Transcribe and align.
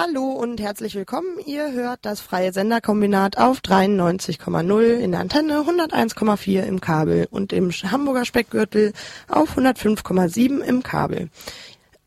Hallo 0.00 0.30
und 0.30 0.60
herzlich 0.60 0.94
willkommen. 0.94 1.40
Ihr 1.44 1.72
hört 1.72 1.98
das 2.02 2.20
freie 2.20 2.52
Senderkombinat 2.52 3.36
auf 3.36 3.58
93,0 3.58 4.96
in 4.96 5.10
der 5.10 5.18
Antenne, 5.18 5.64
101,4 5.66 6.62
im 6.62 6.80
Kabel 6.80 7.26
und 7.32 7.52
im 7.52 7.72
Hamburger 7.72 8.24
Speckgürtel 8.24 8.92
auf 9.26 9.58
105,7 9.58 10.60
im 10.60 10.84
Kabel. 10.84 11.30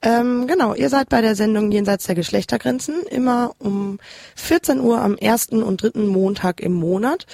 Ähm, 0.02 0.48
genau, 0.48 0.74
ihr 0.74 0.88
seid 0.88 1.10
bei 1.10 1.20
der 1.20 1.36
Sendung 1.36 1.70
Jenseits 1.70 2.06
der 2.06 2.16
Geschlechtergrenzen 2.16 3.04
immer 3.10 3.56
um 3.60 4.00
14 4.38 4.80
Uhr 4.80 5.02
am 5.02 5.18
ersten 5.18 5.62
und 5.62 5.84
dritten 5.84 6.08
Montag 6.08 6.62
im 6.62 6.72
Monat. 6.72 7.26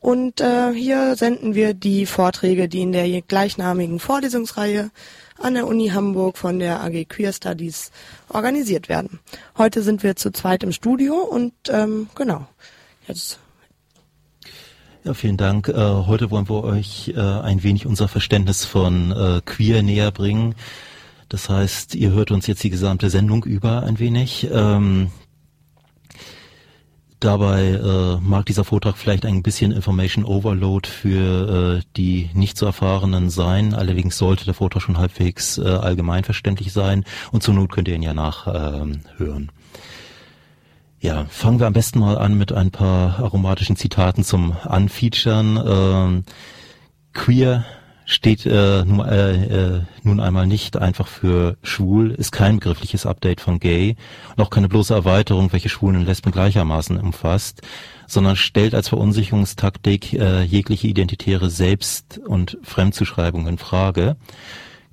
Und 0.00 0.40
äh, 0.40 0.72
hier 0.72 1.14
senden 1.14 1.54
wir 1.54 1.72
die 1.72 2.04
Vorträge, 2.04 2.68
die 2.68 2.80
in 2.80 2.90
der 2.90 3.22
gleichnamigen 3.22 4.00
Vorlesungsreihe 4.00 4.90
an 5.40 5.54
der 5.54 5.66
Uni 5.66 5.88
Hamburg 5.88 6.38
von 6.38 6.58
der 6.58 6.82
AG 6.82 7.06
Queer 7.08 7.32
Studies 7.32 7.90
organisiert 8.28 8.88
werden. 8.88 9.18
Heute 9.58 9.82
sind 9.82 10.02
wir 10.02 10.16
zu 10.16 10.30
zweit 10.30 10.62
im 10.62 10.72
Studio 10.72 11.14
und 11.14 11.52
ähm, 11.70 12.08
genau, 12.14 12.46
jetzt 13.08 13.40
ja, 15.02 15.14
vielen 15.14 15.38
Dank. 15.38 15.68
Äh, 15.68 15.72
heute 15.74 16.30
wollen 16.30 16.48
wir 16.50 16.62
euch 16.62 17.14
äh, 17.16 17.20
ein 17.20 17.62
wenig 17.62 17.86
unser 17.86 18.06
Verständnis 18.06 18.66
von 18.66 19.12
äh, 19.12 19.40
Queer 19.46 19.82
näher 19.82 20.10
bringen. 20.10 20.54
Das 21.30 21.48
heißt, 21.48 21.94
ihr 21.94 22.10
hört 22.10 22.30
uns 22.30 22.46
jetzt 22.46 22.62
die 22.64 22.70
gesamte 22.70 23.08
Sendung 23.08 23.44
über 23.44 23.84
ein 23.84 23.98
wenig. 23.98 24.48
Ähm, 24.52 25.10
Dabei 27.20 27.72
äh, 27.72 28.16
mag 28.22 28.46
dieser 28.46 28.64
Vortrag 28.64 28.96
vielleicht 28.96 29.26
ein 29.26 29.42
bisschen 29.42 29.72
Information 29.72 30.24
Overload 30.24 30.88
für 30.88 31.78
äh, 31.78 31.82
die 31.98 32.30
nicht 32.32 32.56
so 32.56 32.64
erfahrenen 32.64 33.28
sein. 33.28 33.74
Allerdings 33.74 34.16
sollte 34.16 34.46
der 34.46 34.54
Vortrag 34.54 34.80
schon 34.80 34.96
halbwegs 34.96 35.58
äh, 35.58 35.68
allgemeinverständlich 35.68 36.72
sein 36.72 37.04
und 37.30 37.42
zur 37.42 37.52
Not 37.52 37.72
könnt 37.72 37.88
ihr 37.88 37.94
ihn 37.94 38.02
ja 38.02 38.14
nachhören. 38.14 39.02
Ähm, 39.20 39.48
ja, 41.00 41.26
fangen 41.26 41.60
wir 41.60 41.66
am 41.66 41.74
besten 41.74 41.98
mal 41.98 42.16
an 42.16 42.38
mit 42.38 42.52
ein 42.52 42.70
paar 42.70 43.18
aromatischen 43.20 43.76
Zitaten 43.76 44.24
zum 44.24 44.56
Anfeaturen. 44.64 45.60
Ähm, 45.62 46.24
queer 47.12 47.66
steht 48.10 48.44
äh, 48.44 48.84
nun, 48.84 49.06
äh, 49.06 49.76
äh, 49.76 49.82
nun 50.02 50.18
einmal 50.18 50.48
nicht 50.48 50.76
einfach 50.76 51.06
für 51.06 51.56
schwul, 51.62 52.10
ist 52.10 52.32
kein 52.32 52.56
begriffliches 52.56 53.06
Update 53.06 53.40
von 53.40 53.60
gay 53.60 53.94
und 54.36 54.42
auch 54.42 54.50
keine 54.50 54.68
bloße 54.68 54.92
Erweiterung, 54.92 55.52
welche 55.52 55.68
Schwulen 55.68 55.96
und 55.96 56.06
Lesben 56.06 56.32
gleichermaßen 56.32 56.98
umfasst, 56.98 57.62
sondern 58.08 58.34
stellt 58.34 58.74
als 58.74 58.88
Verunsicherungstaktik 58.88 60.12
äh, 60.14 60.42
jegliche 60.42 60.88
identitäre 60.88 61.50
Selbst- 61.50 62.18
und 62.18 62.58
Fremdzuschreibung 62.64 63.46
in 63.46 63.58
Frage. 63.58 64.16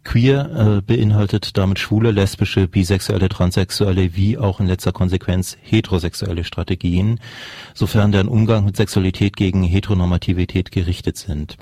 Queer 0.03 0.77
äh, 0.77 0.81
beinhaltet 0.81 1.57
damit 1.57 1.79
schwule, 1.79 2.11
lesbische, 2.11 2.67
bisexuelle, 2.67 3.29
transsexuelle 3.29 4.15
wie 4.15 4.37
auch 4.37 4.59
in 4.59 4.67
letzter 4.67 4.91
Konsequenz 4.91 5.57
heterosexuelle 5.63 6.43
Strategien, 6.43 7.19
sofern 7.73 8.11
deren 8.11 8.27
Umgang 8.27 8.63
mit 8.63 8.77
Sexualität 8.77 9.35
gegen 9.35 9.63
Heteronormativität 9.63 10.71
gerichtet 10.71 11.17
sind. 11.17 11.57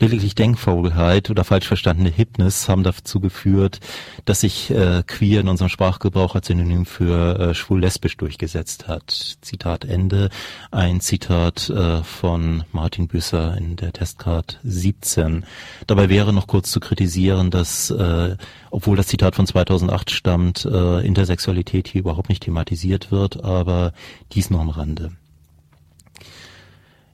Lediglich 0.00 0.34
Denkfaulheit 0.34 1.28
oder 1.28 1.44
falsch 1.44 1.66
verstandene 1.66 2.08
Hipness 2.08 2.70
haben 2.70 2.84
dazu 2.84 3.20
geführt, 3.20 3.80
dass 4.24 4.40
sich 4.40 4.70
äh, 4.70 5.02
queer 5.06 5.42
in 5.42 5.48
unserem 5.48 5.68
Sprachgebrauch 5.68 6.34
als 6.34 6.46
Synonym 6.46 6.86
für 6.86 7.38
äh, 7.38 7.54
schwul-lesbisch 7.54 8.16
durchgesetzt 8.16 8.88
hat. 8.88 9.36
Zitat 9.42 9.84
Ende. 9.84 10.30
Ein 10.70 11.02
Zitat 11.02 11.68
äh, 11.68 12.02
von 12.02 12.64
Martin 12.72 13.08
Büsser 13.08 13.58
in 13.58 13.76
der 13.76 13.92
Testcard 13.92 14.58
17. 14.64 15.44
Dabei 15.86 16.08
wäre 16.08 16.32
noch 16.32 16.46
kurz 16.46 16.70
zu 16.70 16.80
kritisieren, 16.80 17.50
dass, 17.50 17.90
äh, 17.90 18.36
obwohl 18.70 18.96
das 18.96 19.08
Zitat 19.08 19.36
von 19.36 19.46
2008 19.46 20.12
stammt, 20.12 20.64
äh, 20.64 21.06
Intersexualität 21.06 21.88
hier 21.88 22.00
überhaupt 22.00 22.30
nicht 22.30 22.44
thematisiert 22.44 23.10
wird, 23.10 23.44
aber 23.44 23.92
dies 24.32 24.48
nur 24.48 24.62
am 24.62 24.70
Rande. 24.70 25.12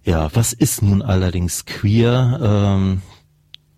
Ja, 0.06 0.30
was 0.34 0.52
ist 0.52 0.82
nun 0.82 1.02
allerdings 1.02 1.64
queer? 1.64 2.38
Ähm, 2.40 3.02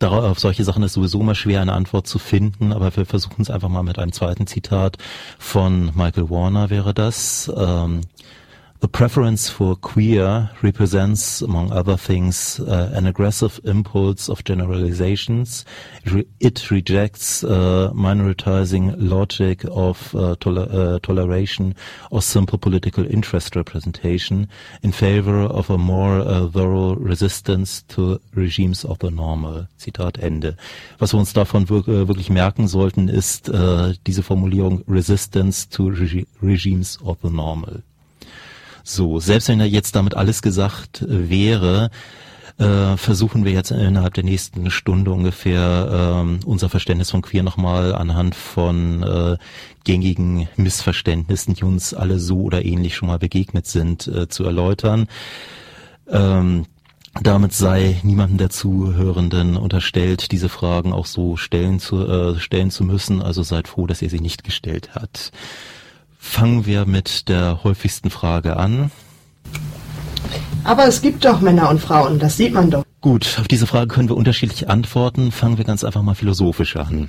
auf 0.01 0.39
solche 0.39 0.63
Sachen 0.63 0.83
ist 0.83 0.93
sowieso 0.93 1.21
immer 1.21 1.35
schwer, 1.35 1.63
eine 1.63 1.73
Antwort 1.73 2.07
zu 2.07 2.19
finden, 2.19 2.71
aber 2.75 2.95
wir 2.95 3.07
versuchen 3.07 3.41
es 3.41 3.51
einfach 3.51 3.71
mal 3.71 3.83
mit 3.83 3.99
einem 3.99 4.13
zweiten 4.13 4.47
Zitat 4.47 4.99
von 5.39 5.87
Michael 5.97 6.29
Warner 6.29 6.69
wäre 6.69 6.93
das. 6.93 7.51
Ähm, 7.57 8.03
The 8.81 8.87
preference 8.87 9.51
for 9.51 9.75
queer 9.75 10.51
represents, 10.63 11.43
among 11.43 11.73
other 11.73 11.97
things, 11.97 12.61
uh, 12.61 12.93
an 12.95 13.07
aggressive 13.07 13.59
impulse 13.65 14.29
of 14.29 14.45
generalizations. 14.45 15.65
It 16.39 16.71
rejects 16.71 17.43
uh, 17.43 17.91
minoritizing 17.93 18.95
logic 18.97 19.65
of 19.69 20.15
uh, 20.15 20.37
toler 20.39 20.69
uh, 20.71 21.01
toleration 21.01 21.75
or 22.13 22.23
simple 22.23 22.57
political 22.57 23.05
interest 23.05 23.57
representation 23.57 24.49
in 24.85 24.93
favor 24.93 25.41
of 25.41 25.71
a 25.71 25.79
more 25.79 26.21
uh, 26.21 26.47
thorough 26.47 26.95
resistance 26.95 27.83
to 27.89 28.21
regimes 28.37 28.85
of 28.85 29.01
the 29.01 29.11
normal. 29.11 29.67
Zitat 29.81 30.19
Ende. 30.23 30.57
Was 31.01 31.13
wir 31.13 31.19
uns 31.19 31.33
davon 31.33 31.65
äh, 31.65 32.07
wirklich 32.07 32.31
merken 32.31 32.69
sollten, 32.69 33.09
ist 33.09 33.49
äh, 33.49 33.95
diese 34.07 34.23
Formulierung 34.23 34.85
Resistance 34.87 35.69
to 35.69 35.89
regi 35.89 36.29
regimes 36.41 36.97
of 37.03 37.19
the 37.25 37.31
normal. 37.31 37.83
So, 38.89 39.21
selbst 39.21 39.49
wenn 39.49 39.59
da 39.59 39.67
jetzt 39.67 39.95
damit 39.97 40.15
alles 40.15 40.41
gesagt 40.41 41.05
wäre, 41.07 41.91
äh, 42.57 42.97
versuchen 42.97 43.45
wir 43.45 43.53
jetzt 43.53 43.71
innerhalb 43.71 44.15
der 44.15 44.25
nächsten 44.25 44.71
Stunde 44.71 45.13
ungefähr 45.13 46.23
ähm, 46.23 46.41
unser 46.47 46.71
Verständnis 46.71 47.11
von 47.11 47.21
Queer 47.21 47.43
nochmal 47.43 47.95
anhand 47.95 48.35
von 48.35 49.03
äh, 49.03 49.37
gängigen 49.85 50.49
Missverständnissen, 50.57 51.53
die 51.53 51.65
uns 51.65 51.93
alle 51.93 52.19
so 52.19 52.41
oder 52.41 52.65
ähnlich 52.65 52.97
schon 52.97 53.09
mal 53.09 53.19
begegnet 53.19 53.67
sind, 53.67 54.07
äh, 54.07 54.27
zu 54.31 54.45
erläutern. 54.45 55.07
Ähm, 56.09 56.65
damit 57.21 57.53
sei 57.53 58.01
niemandem 58.03 58.39
der 58.39 58.49
Zuhörenden 58.49 59.59
unterstellt, 59.59 60.33
diese 60.33 60.49
Fragen 60.49 60.95
auch 60.95 61.07
so 61.07 61.37
stellen 61.37 61.79
zu, 61.79 62.07
äh, 62.07 62.41
stellen 62.41 62.71
zu 62.71 62.85
müssen. 62.85 63.21
Also 63.21 63.43
seid 63.43 63.69
froh, 63.69 63.87
dass 63.87 64.01
ihr 64.01 64.09
sie 64.09 64.21
nicht 64.21 64.45
gestellt 64.45 64.95
hat. 64.95 65.31
Fangen 66.19 66.67
wir 66.67 66.85
mit 66.85 67.29
der 67.29 67.65
häufigsten 67.65 68.11
Frage 68.11 68.57
an. 68.57 68.91
Aber 70.65 70.87
es 70.87 71.01
gibt 71.01 71.25
doch 71.25 71.41
Männer 71.41 71.71
und 71.71 71.81
Frauen, 71.81 72.19
das 72.19 72.37
sieht 72.37 72.53
man 72.53 72.71
doch. 72.71 72.85
Gut, 73.01 73.39
auf 73.41 73.47
diese 73.47 73.67
Frage 73.67 73.87
können 73.87 74.09
wir 74.09 74.17
unterschiedlich 74.17 74.69
antworten. 74.69 75.31
Fangen 75.31 75.57
wir 75.57 75.65
ganz 75.65 75.85
einfach 75.85 76.03
mal 76.03 76.17
philosophisch 76.17 76.77
an. 76.77 77.09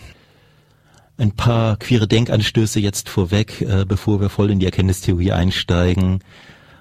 Ein 1.17 1.31
paar 1.31 1.75
queere 1.77 2.07
Denkanstöße 2.07 2.79
jetzt 2.79 3.09
vorweg, 3.09 3.61
äh, 3.61 3.83
bevor 3.85 4.21
wir 4.21 4.29
voll 4.29 4.51
in 4.51 4.59
die 4.59 4.65
Erkenntnistheorie 4.65 5.33
einsteigen. 5.33 6.19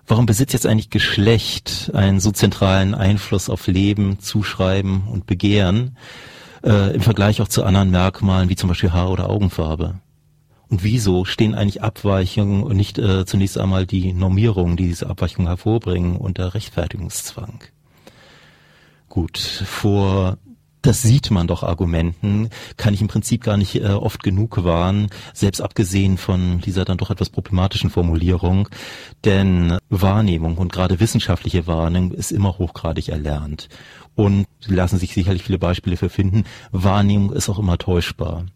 Warum 0.07 0.27
besitzt 0.27 0.53
jetzt 0.53 0.67
eigentlich 0.67 0.91
Geschlecht 0.91 1.91
einen 1.95 2.21
so 2.21 2.31
zentralen 2.31 2.95
Einfluss 2.95 3.51
auf 3.51 3.67
Leben, 3.67 4.21
Zuschreiben 4.21 5.09
und 5.09 5.27
Begehren 5.27 5.97
äh, 6.65 6.95
im 6.95 7.01
Vergleich 7.01 7.41
auch 7.41 7.49
zu 7.49 7.65
anderen 7.65 7.91
Merkmalen 7.91 8.49
wie 8.49 8.57
zum 8.57 8.69
Beispiel 8.69 8.93
Haar- 8.93 9.11
oder 9.11 9.29
Augenfarbe? 9.29 9.97
Und 10.71 10.83
wieso 10.83 11.25
stehen 11.25 11.55
eigentlich 11.55 11.83
Abweichungen 11.83 12.63
und 12.63 12.77
nicht 12.77 12.99
äh, 12.99 13.25
zunächst 13.25 13.59
einmal 13.59 13.87
die 13.87 14.13
Normierungen, 14.13 14.77
die 14.77 14.89
diese 14.89 15.09
Abweichungen 15.09 15.49
hervorbringen, 15.49 16.17
unter 16.17 16.55
Rechtfertigungszwang? 16.55 17.65
Gut, 19.09 19.39
vor 19.39 20.37
das 20.83 21.03
sieht 21.03 21.31
man 21.31 21.47
doch 21.47 21.63
Argumenten, 21.65 22.51
kann 22.77 22.95
ich 22.95 23.01
im 23.01 23.09
Prinzip 23.09 23.43
gar 23.43 23.57
nicht 23.57 23.77
äh, 23.77 23.89
oft 23.89 24.23
genug 24.23 24.63
warnen, 24.65 25.09
selbst 25.35 25.61
abgesehen 25.61 26.19
von 26.19 26.61
dieser 26.61 26.85
dann 26.85 26.99
doch 26.99 27.11
etwas 27.11 27.31
problematischen 27.31 27.91
Formulierung. 27.91 28.69
Denn 29.25 29.77
Wahrnehmung 29.89 30.57
und 30.57 30.73
gerade 30.73 31.01
wissenschaftliche 31.01 31.67
Wahrnehmung 31.67 32.13
ist 32.13 32.31
immer 32.31 32.59
hochgradig 32.59 33.09
erlernt. 33.09 33.69
Und 34.15 34.47
lassen 34.67 34.99
sich 34.99 35.15
sicherlich 35.15 35.43
viele 35.43 35.59
Beispiele 35.59 35.97
für 35.97 36.09
finden. 36.09 36.45
Wahrnehmung 36.73 37.33
ist 37.33 37.49
auch 37.49 37.59
immer 37.59 37.79
täuschbar. 37.79 38.47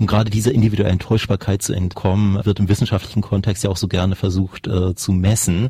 Um 0.00 0.06
gerade 0.06 0.30
dieser 0.30 0.52
individuellen 0.52 0.98
Täuschbarkeit 0.98 1.60
zu 1.60 1.74
entkommen, 1.74 2.42
wird 2.46 2.58
im 2.58 2.70
wissenschaftlichen 2.70 3.20
Kontext 3.20 3.62
ja 3.62 3.68
auch 3.68 3.76
so 3.76 3.86
gerne 3.86 4.16
versucht 4.16 4.66
äh, 4.66 4.94
zu 4.94 5.12
messen. 5.12 5.68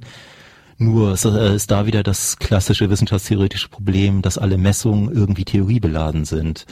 Nur 0.78 1.14
ist, 1.14 1.24
äh, 1.24 1.58
da 1.66 1.84
wieder 1.84 2.04
das 2.04 2.38
klassische 2.38 2.88
wissenschaftstheoretische 2.90 3.68
Problem, 3.68 4.22
dass 4.22 4.38
alle 4.38 4.56
Messungen 4.56 5.10
irgendwie 5.10 5.44
theoriebeladen 5.44 6.24
sind. 6.24 6.66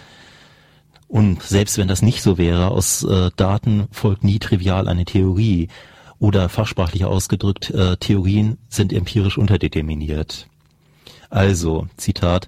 Und 1.09 1.43
selbst 1.43 1.79
wenn 1.79 1.89
das 1.89 2.01
nicht 2.01 2.23
so 2.23 2.39
wäre, 2.39 2.69
aus 2.69 3.03
äh, 3.03 3.31
Daten 3.35 3.89
folgt 3.91 4.23
nie 4.23 4.39
trivial 4.39 4.87
eine 4.87 5.05
Theorie. 5.05 5.67
Oder 6.21 6.49
fachsprachlich 6.49 7.05
ausgedrückt, 7.07 7.71
äh, 7.71 7.97
Theorien 7.97 8.59
sind 8.69 8.93
empirisch 8.93 9.37
unterdeterminiert. 9.37 10.47
Also, 11.29 11.89
Zitat, 11.97 12.47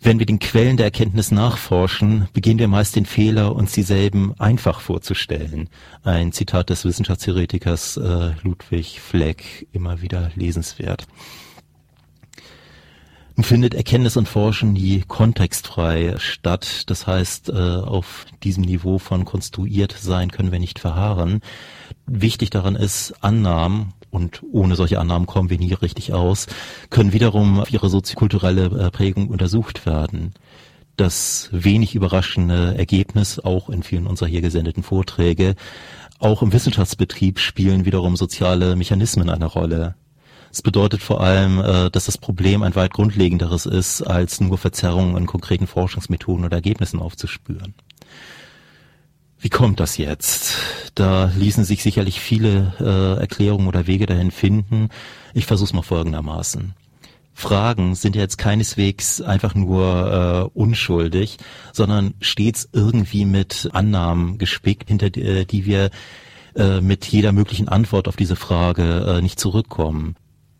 wenn 0.00 0.18
wir 0.18 0.26
den 0.26 0.38
Quellen 0.38 0.76
der 0.76 0.86
Erkenntnis 0.86 1.30
nachforschen, 1.32 2.28
begehen 2.32 2.58
wir 2.58 2.68
meist 2.68 2.94
den 2.94 3.06
Fehler, 3.06 3.54
uns 3.56 3.72
dieselben 3.72 4.38
einfach 4.38 4.80
vorzustellen. 4.80 5.68
Ein 6.04 6.32
Zitat 6.32 6.70
des 6.70 6.84
Wissenschaftstheoretikers 6.84 7.96
äh, 7.96 8.30
Ludwig 8.42 9.00
Fleck, 9.00 9.66
immer 9.72 10.00
wieder 10.00 10.30
lesenswert. 10.36 11.06
findet 13.40 13.74
Erkenntnis 13.74 14.16
und 14.16 14.28
Forschen 14.28 14.72
nie 14.72 15.02
kontextfrei 15.06 16.14
statt. 16.18 16.84
Das 16.90 17.06
heißt, 17.06 17.48
äh, 17.48 17.52
auf 17.52 18.26
diesem 18.44 18.64
Niveau 18.64 18.98
von 18.98 19.24
konstruiert 19.24 19.96
sein 19.98 20.30
können 20.30 20.52
wir 20.52 20.60
nicht 20.60 20.78
verharren. 20.78 21.40
Wichtig 22.06 22.50
daran 22.50 22.76
ist, 22.76 23.14
Annahmen 23.20 23.94
und 24.10 24.42
ohne 24.52 24.76
solche 24.76 25.00
Annahmen 25.00 25.26
kommen 25.26 25.50
wir 25.50 25.58
nie 25.58 25.72
richtig 25.72 26.12
aus, 26.12 26.46
können 26.90 27.12
wiederum 27.12 27.60
auf 27.60 27.72
ihre 27.72 27.88
soziokulturelle 27.88 28.66
äh, 28.66 28.90
Prägung 28.90 29.28
untersucht 29.28 29.86
werden. 29.86 30.32
Das 30.96 31.48
wenig 31.52 31.94
überraschende 31.94 32.76
Ergebnis, 32.76 33.38
auch 33.38 33.70
in 33.70 33.82
vielen 33.82 34.06
unserer 34.06 34.28
hier 34.28 34.40
gesendeten 34.40 34.82
Vorträge, 34.82 35.54
auch 36.18 36.42
im 36.42 36.52
Wissenschaftsbetrieb 36.52 37.38
spielen 37.38 37.84
wiederum 37.84 38.16
soziale 38.16 38.74
Mechanismen 38.74 39.30
eine 39.30 39.46
Rolle. 39.46 39.94
Es 40.50 40.62
bedeutet 40.62 41.02
vor 41.02 41.20
allem, 41.20 41.60
äh, 41.60 41.90
dass 41.90 42.06
das 42.06 42.18
Problem 42.18 42.62
ein 42.62 42.74
weit 42.74 42.92
grundlegenderes 42.92 43.66
ist, 43.66 44.02
als 44.02 44.40
nur 44.40 44.58
Verzerrungen 44.58 45.16
in 45.16 45.26
konkreten 45.26 45.66
Forschungsmethoden 45.66 46.44
oder 46.44 46.56
Ergebnissen 46.56 47.00
aufzuspüren. 47.00 47.74
Wie 49.40 49.50
kommt 49.50 49.78
das 49.78 49.96
jetzt? 49.98 50.56
Da 50.94 51.30
ließen 51.36 51.64
sich 51.64 51.82
sicherlich 51.82 52.20
viele 52.20 52.74
äh, 52.80 53.20
Erklärungen 53.20 53.68
oder 53.68 53.86
Wege 53.86 54.06
dahin 54.06 54.32
finden. 54.32 54.88
Ich 55.32 55.46
versuche 55.46 55.68
es 55.68 55.72
mal 55.72 55.82
folgendermaßen. 55.82 56.74
Fragen 57.34 57.94
sind 57.94 58.16
ja 58.16 58.22
jetzt 58.22 58.36
keineswegs 58.36 59.20
einfach 59.20 59.54
nur 59.54 60.50
äh, 60.54 60.58
unschuldig, 60.58 61.36
sondern 61.72 62.14
stets 62.20 62.68
irgendwie 62.72 63.24
mit 63.24 63.68
Annahmen 63.72 64.38
gespickt, 64.38 64.88
hinter 64.88 65.08
die, 65.08 65.22
äh, 65.22 65.44
die 65.44 65.64
wir 65.64 65.90
äh, 66.56 66.80
mit 66.80 67.04
jeder 67.04 67.30
möglichen 67.30 67.68
Antwort 67.68 68.08
auf 68.08 68.16
diese 68.16 68.34
Frage 68.34 69.18
äh, 69.18 69.22
nicht 69.22 69.38
zurückkommen. 69.38 70.16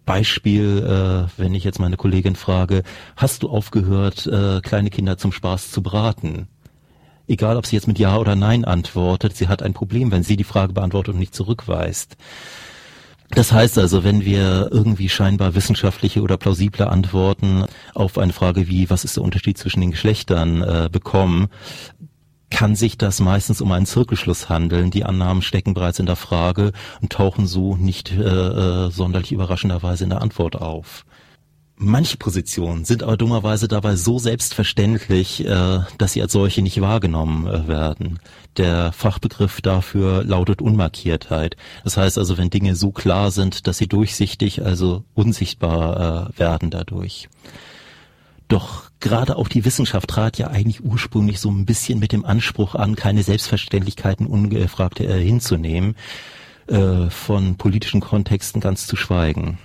Beispiel, 0.06 0.78
äh, 0.78 1.28
wenn 1.36 1.52
ich 1.52 1.64
jetzt 1.64 1.80
meine 1.80 1.96
Kollegin 1.96 2.36
frage, 2.36 2.84
hast 3.16 3.42
du 3.42 3.50
aufgehört, 3.50 4.28
äh, 4.28 4.60
kleine 4.60 4.90
Kinder 4.90 5.18
zum 5.18 5.32
Spaß 5.32 5.72
zu 5.72 5.82
braten? 5.82 6.46
Egal, 7.28 7.58
ob 7.58 7.66
sie 7.66 7.76
jetzt 7.76 7.86
mit 7.86 7.98
Ja 7.98 8.16
oder 8.16 8.34
Nein 8.34 8.64
antwortet, 8.64 9.36
sie 9.36 9.48
hat 9.48 9.62
ein 9.62 9.74
Problem, 9.74 10.10
wenn 10.10 10.22
sie 10.22 10.36
die 10.36 10.44
Frage 10.44 10.72
beantwortet 10.72 11.14
und 11.14 11.20
nicht 11.20 11.34
zurückweist. 11.34 12.16
Das 13.30 13.52
heißt 13.52 13.78
also, 13.78 14.04
wenn 14.04 14.24
wir 14.24 14.70
irgendwie 14.72 15.10
scheinbar 15.10 15.54
wissenschaftliche 15.54 16.22
oder 16.22 16.38
plausible 16.38 16.88
Antworten 16.88 17.66
auf 17.94 18.16
eine 18.16 18.32
Frage 18.32 18.68
wie, 18.68 18.88
was 18.88 19.04
ist 19.04 19.16
der 19.16 19.22
Unterschied 19.22 19.58
zwischen 19.58 19.82
den 19.82 19.90
Geschlechtern 19.90 20.62
äh, 20.62 20.88
bekommen, 20.90 21.48
kann 22.50 22.74
sich 22.74 22.96
das 22.96 23.20
meistens 23.20 23.60
um 23.60 23.70
einen 23.72 23.84
Zirkelschluss 23.84 24.48
handeln. 24.48 24.90
Die 24.90 25.04
Annahmen 25.04 25.42
stecken 25.42 25.74
bereits 25.74 25.98
in 25.98 26.06
der 26.06 26.16
Frage 26.16 26.72
und 27.02 27.12
tauchen 27.12 27.46
so 27.46 27.76
nicht 27.76 28.10
äh, 28.12 28.22
äh, 28.22 28.90
sonderlich 28.90 29.32
überraschenderweise 29.32 30.04
in 30.04 30.10
der 30.10 30.22
Antwort 30.22 30.56
auf. 30.56 31.04
Manche 31.80 32.16
Positionen 32.16 32.84
sind 32.84 33.04
aber 33.04 33.16
dummerweise 33.16 33.68
dabei 33.68 33.94
so 33.94 34.18
selbstverständlich, 34.18 35.46
äh, 35.46 35.78
dass 35.96 36.12
sie 36.12 36.20
als 36.20 36.32
solche 36.32 36.60
nicht 36.60 36.80
wahrgenommen 36.80 37.46
äh, 37.46 37.68
werden. 37.68 38.18
Der 38.56 38.90
Fachbegriff 38.90 39.60
dafür 39.60 40.24
lautet 40.24 40.60
Unmarkiertheit. 40.60 41.56
Das 41.84 41.96
heißt 41.96 42.18
also, 42.18 42.36
wenn 42.36 42.50
Dinge 42.50 42.74
so 42.74 42.90
klar 42.90 43.30
sind, 43.30 43.68
dass 43.68 43.78
sie 43.78 43.86
durchsichtig, 43.86 44.64
also 44.64 45.04
unsichtbar 45.14 46.32
äh, 46.34 46.38
werden 46.40 46.70
dadurch. 46.70 47.28
Doch 48.48 48.90
gerade 48.98 49.36
auch 49.36 49.46
die 49.46 49.64
Wissenschaft 49.64 50.10
trat 50.10 50.36
ja 50.36 50.48
eigentlich 50.48 50.82
ursprünglich 50.82 51.38
so 51.38 51.48
ein 51.48 51.64
bisschen 51.64 52.00
mit 52.00 52.10
dem 52.10 52.24
Anspruch 52.24 52.74
an, 52.74 52.96
keine 52.96 53.22
Selbstverständlichkeiten 53.22 54.26
ungefragt 54.26 54.98
hinzunehmen, 55.00 55.96
von 56.66 57.56
politischen 57.56 58.00
Kontexten 58.00 58.62
ganz 58.62 58.86
zu 58.86 58.96
schweigen. 58.96 59.58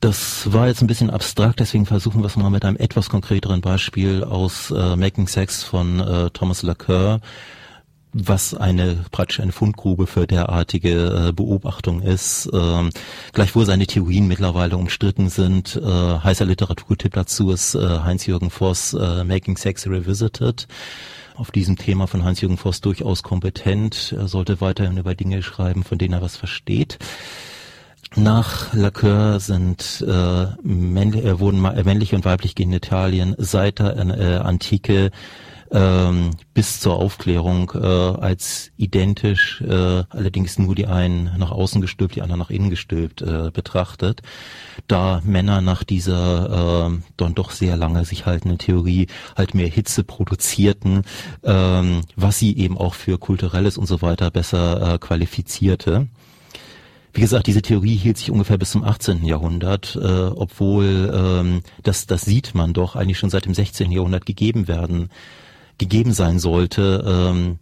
Das 0.00 0.52
war 0.52 0.68
jetzt 0.68 0.80
ein 0.80 0.86
bisschen 0.86 1.10
abstrakt, 1.10 1.58
deswegen 1.58 1.84
versuchen 1.84 2.22
wir 2.22 2.26
es 2.26 2.36
mal 2.36 2.50
mit 2.50 2.64
einem 2.64 2.76
etwas 2.76 3.08
konkreteren 3.08 3.60
Beispiel 3.60 4.22
aus 4.22 4.70
äh, 4.70 4.94
Making 4.94 5.26
Sex 5.26 5.64
von 5.64 5.98
äh, 5.98 6.30
Thomas 6.30 6.62
Lacour, 6.62 7.20
was 8.12 8.54
eine 8.54 9.04
praktisch 9.10 9.40
eine 9.40 9.50
Fundgrube 9.50 10.06
für 10.06 10.28
derartige 10.28 11.28
äh, 11.28 11.32
Beobachtung 11.32 12.00
ist. 12.00 12.48
Ähm, 12.52 12.90
gleichwohl 13.32 13.66
seine 13.66 13.88
Theorien 13.88 14.28
mittlerweile 14.28 14.76
umstritten 14.76 15.30
sind. 15.30 15.74
Äh, 15.74 15.82
heißer 15.84 16.44
Literaturtipp 16.44 17.14
dazu 17.14 17.50
ist 17.50 17.74
äh, 17.74 17.80
Heinz-Jürgen 17.80 18.50
Voss 18.50 18.94
äh, 18.94 19.24
Making 19.24 19.56
Sex 19.56 19.84
Revisited 19.88 20.68
auf 21.34 21.50
diesem 21.50 21.76
Thema 21.76 22.06
von 22.06 22.22
Hans-Jürgen 22.22 22.56
Voss 22.56 22.80
durchaus 22.80 23.24
kompetent. 23.24 24.14
Er 24.16 24.28
sollte 24.28 24.60
weiterhin 24.60 24.96
über 24.96 25.16
Dinge 25.16 25.42
schreiben, 25.42 25.82
von 25.82 25.98
denen 25.98 26.14
er 26.14 26.22
was 26.22 26.36
versteht. 26.36 26.98
Nach 28.16 28.72
Lacoeur 28.72 29.38
sind 29.38 30.04
äh, 30.06 30.46
männlich, 30.62 31.24
äh, 31.24 31.38
wurden 31.38 31.64
äh, 31.64 31.84
männliche 31.84 32.16
und 32.16 32.24
weibliche 32.24 32.54
Genitalien 32.54 33.34
seit 33.38 33.78
der 33.78 33.96
äh, 33.96 34.36
Antike 34.36 35.10
ähm, 35.70 36.30
bis 36.54 36.80
zur 36.80 36.96
Aufklärung 36.96 37.72
äh, 37.74 37.86
als 37.86 38.70
identisch, 38.76 39.60
äh, 39.60 40.04
allerdings 40.08 40.58
nur 40.58 40.74
die 40.74 40.86
einen 40.86 41.30
nach 41.36 41.50
außen 41.50 41.80
gestülpt, 41.80 42.16
die 42.16 42.22
anderen 42.22 42.40
nach 42.40 42.50
innen 42.50 42.70
gestülpt 42.70 43.22
äh, 43.22 43.50
betrachtet, 43.52 44.22
da 44.86 45.20
Männer 45.24 45.60
nach 45.60 45.84
dieser 45.84 46.88
äh, 46.88 46.98
dann 47.16 47.34
doch 47.34 47.50
sehr 47.50 47.76
lange 47.76 48.04
sich 48.04 48.26
haltenden 48.26 48.58
Theorie 48.58 49.08
halt 49.36 49.54
mehr 49.54 49.68
Hitze 49.68 50.04
produzierten, 50.04 51.02
ähm, 51.44 52.02
was 52.16 52.38
sie 52.38 52.56
eben 52.56 52.78
auch 52.78 52.94
für 52.94 53.18
kulturelles 53.18 53.76
und 53.76 53.86
so 53.86 54.00
weiter 54.00 54.30
besser 54.30 54.94
äh, 54.94 54.98
qualifizierte. 54.98 56.08
Wie 57.18 57.22
gesagt, 57.22 57.48
diese 57.48 57.62
Theorie 57.62 57.96
hielt 57.96 58.16
sich 58.16 58.30
ungefähr 58.30 58.58
bis 58.58 58.70
zum 58.70 58.84
18. 58.84 59.24
Jahrhundert, 59.24 59.98
äh, 60.00 60.06
obwohl 60.06 61.12
ähm, 61.12 61.62
das, 61.82 62.06
das 62.06 62.22
sieht 62.22 62.54
man 62.54 62.74
doch 62.74 62.94
eigentlich 62.94 63.18
schon 63.18 63.28
seit 63.28 63.44
dem 63.44 63.54
16. 63.54 63.90
Jahrhundert 63.90 64.24
gegeben 64.24 64.68
werden, 64.68 65.10
gegeben 65.78 66.12
sein 66.12 66.38
sollte. 66.38 67.04
Ähm, 67.04 67.58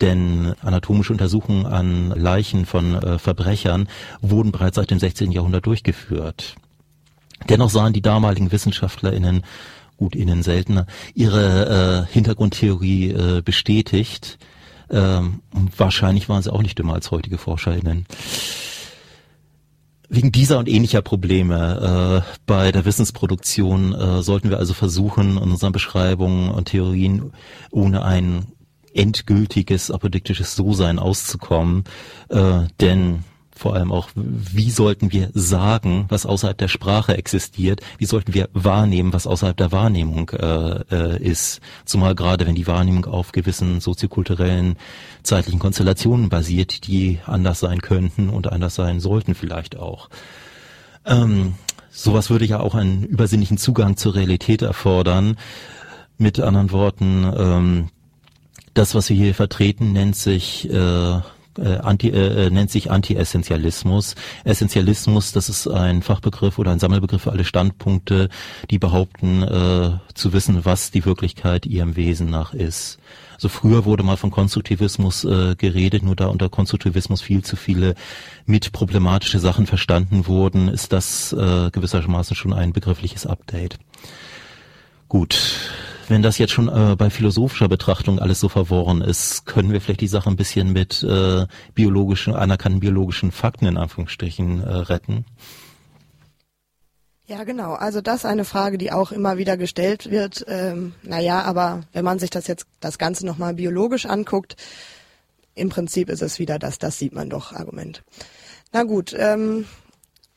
denn 0.00 0.54
anatomische 0.62 1.12
Untersuchungen 1.12 1.66
an 1.66 2.12
Leichen 2.12 2.64
von 2.64 2.94
äh, 2.94 3.18
Verbrechern 3.18 3.88
wurden 4.22 4.52
bereits 4.52 4.76
seit 4.76 4.90
dem 4.90 4.98
16. 4.98 5.32
Jahrhundert 5.32 5.66
durchgeführt. 5.66 6.54
Dennoch 7.46 7.68
sahen 7.68 7.92
die 7.92 8.00
damaligen 8.00 8.52
WissenschaftlerInnen, 8.52 9.44
gut 9.98 10.16
innen 10.16 10.42
seltener, 10.42 10.86
ihre 11.12 12.06
äh, 12.08 12.10
Hintergrundtheorie 12.10 13.10
äh, 13.10 13.42
bestätigt. 13.44 14.38
Ähm, 14.88 15.42
wahrscheinlich 15.76 16.30
waren 16.30 16.42
sie 16.42 16.50
auch 16.50 16.62
nicht 16.62 16.78
dümmer 16.78 16.94
als 16.94 17.10
heutige 17.10 17.36
ForscherInnen. 17.36 18.06
Wegen 20.10 20.32
dieser 20.32 20.58
und 20.58 20.68
ähnlicher 20.68 21.02
Probleme 21.02 22.24
äh, 22.24 22.38
bei 22.46 22.72
der 22.72 22.86
Wissensproduktion 22.86 23.94
äh, 23.94 24.22
sollten 24.22 24.48
wir 24.48 24.58
also 24.58 24.72
versuchen, 24.72 25.32
in 25.32 25.50
unseren 25.50 25.72
Beschreibungen 25.72 26.50
und 26.50 26.66
Theorien 26.66 27.32
ohne 27.70 28.02
ein 28.04 28.46
endgültiges 28.94 29.90
apodiktisches 29.90 30.56
So-Sein 30.56 30.98
auszukommen. 30.98 31.84
Äh, 32.30 32.62
denn 32.80 33.24
vor 33.58 33.74
allem 33.74 33.90
auch, 33.90 34.08
wie 34.14 34.70
sollten 34.70 35.10
wir 35.12 35.30
sagen, 35.34 36.06
was 36.08 36.26
außerhalb 36.26 36.56
der 36.56 36.68
Sprache 36.68 37.18
existiert, 37.18 37.80
wie 37.98 38.04
sollten 38.06 38.32
wir 38.32 38.48
wahrnehmen, 38.52 39.12
was 39.12 39.26
außerhalb 39.26 39.56
der 39.56 39.72
Wahrnehmung 39.72 40.30
äh, 40.30 40.80
äh, 40.92 41.20
ist, 41.20 41.60
zumal 41.84 42.14
gerade 42.14 42.46
wenn 42.46 42.54
die 42.54 42.68
Wahrnehmung 42.68 43.06
auf 43.06 43.32
gewissen 43.32 43.80
soziokulturellen 43.80 44.76
zeitlichen 45.24 45.58
Konstellationen 45.58 46.28
basiert, 46.28 46.86
die 46.86 47.18
anders 47.26 47.58
sein 47.58 47.82
könnten 47.82 48.28
und 48.28 48.52
anders 48.52 48.76
sein 48.76 49.00
sollten 49.00 49.34
vielleicht 49.34 49.76
auch. 49.76 50.08
Ähm, 51.04 51.54
sowas 51.90 52.30
würde 52.30 52.44
ja 52.44 52.60
auch 52.60 52.76
einen 52.76 53.02
übersinnlichen 53.02 53.58
Zugang 53.58 53.96
zur 53.96 54.14
Realität 54.14 54.62
erfordern. 54.62 55.36
Mit 56.16 56.38
anderen 56.38 56.70
Worten, 56.70 57.32
ähm, 57.36 57.88
das, 58.74 58.94
was 58.94 59.08
wir 59.08 59.16
hier 59.16 59.34
vertreten, 59.34 59.92
nennt 59.92 60.14
sich 60.14 60.70
äh, 60.70 61.20
äh, 61.58 61.78
anti, 61.78 62.08
äh, 62.08 62.46
äh, 62.46 62.50
nennt 62.50 62.70
sich 62.70 62.90
Anti-Essentialismus. 62.90 64.14
Essentialismus, 64.44 65.32
das 65.32 65.48
ist 65.48 65.68
ein 65.68 66.02
Fachbegriff 66.02 66.58
oder 66.58 66.70
ein 66.70 66.78
Sammelbegriff 66.78 67.22
für 67.22 67.32
alle 67.32 67.44
Standpunkte, 67.44 68.28
die 68.70 68.78
behaupten 68.78 69.42
äh, 69.42 69.90
zu 70.14 70.32
wissen, 70.32 70.64
was 70.64 70.90
die 70.90 71.04
Wirklichkeit 71.04 71.66
ihrem 71.66 71.96
Wesen 71.96 72.30
nach 72.30 72.54
ist. 72.54 72.98
So 73.40 73.48
früher 73.48 73.84
wurde 73.84 74.02
mal 74.02 74.16
von 74.16 74.32
Konstruktivismus 74.32 75.24
äh, 75.24 75.54
geredet, 75.56 76.02
nur 76.02 76.16
da 76.16 76.26
unter 76.26 76.48
Konstruktivismus 76.48 77.22
viel 77.22 77.44
zu 77.44 77.54
viele 77.54 77.94
mit 78.46 78.72
problematische 78.72 79.38
Sachen 79.38 79.66
verstanden 79.66 80.26
wurden, 80.26 80.66
ist 80.68 80.92
das 80.92 81.32
äh, 81.32 81.70
gewissermaßen 81.70 82.34
schon 82.34 82.52
ein 82.52 82.72
begriffliches 82.72 83.26
Update. 83.26 83.78
Gut, 85.08 85.38
wenn 86.10 86.22
das 86.22 86.38
jetzt 86.38 86.52
schon 86.52 86.68
äh, 86.68 86.96
bei 86.96 87.10
philosophischer 87.10 87.68
Betrachtung 87.68 88.18
alles 88.18 88.40
so 88.40 88.48
verworren 88.48 89.00
ist, 89.00 89.46
können 89.46 89.72
wir 89.72 89.80
vielleicht 89.80 90.00
die 90.00 90.08
Sache 90.08 90.30
ein 90.30 90.36
bisschen 90.36 90.72
mit 90.72 91.02
äh, 91.02 91.46
biologischen, 91.74 92.34
anerkannten 92.34 92.80
biologischen 92.80 93.32
Fakten 93.32 93.66
in 93.66 93.76
Anführungsstrichen 93.76 94.62
äh, 94.62 94.74
retten? 94.74 95.24
Ja, 97.26 97.44
genau. 97.44 97.74
Also 97.74 98.00
das 98.00 98.20
ist 98.20 98.24
eine 98.24 98.46
Frage, 98.46 98.78
die 98.78 98.90
auch 98.90 99.12
immer 99.12 99.36
wieder 99.36 99.58
gestellt 99.58 100.10
wird. 100.10 100.46
Ähm, 100.48 100.94
naja, 101.02 101.42
aber 101.42 101.82
wenn 101.92 102.04
man 102.04 102.18
sich 102.18 102.30
das 102.30 102.46
jetzt 102.46 102.66
das 102.80 102.96
Ganze 102.96 103.26
nochmal 103.26 103.52
biologisch 103.52 104.06
anguckt, 104.06 104.56
im 105.54 105.68
Prinzip 105.68 106.08
ist 106.08 106.22
es 106.22 106.38
wieder 106.38 106.58
das, 106.58 106.78
das 106.78 106.98
sieht 106.98 107.14
man 107.14 107.28
doch 107.28 107.52
Argument. 107.52 108.02
Na 108.72 108.84
gut, 108.84 109.14
ähm, 109.18 109.66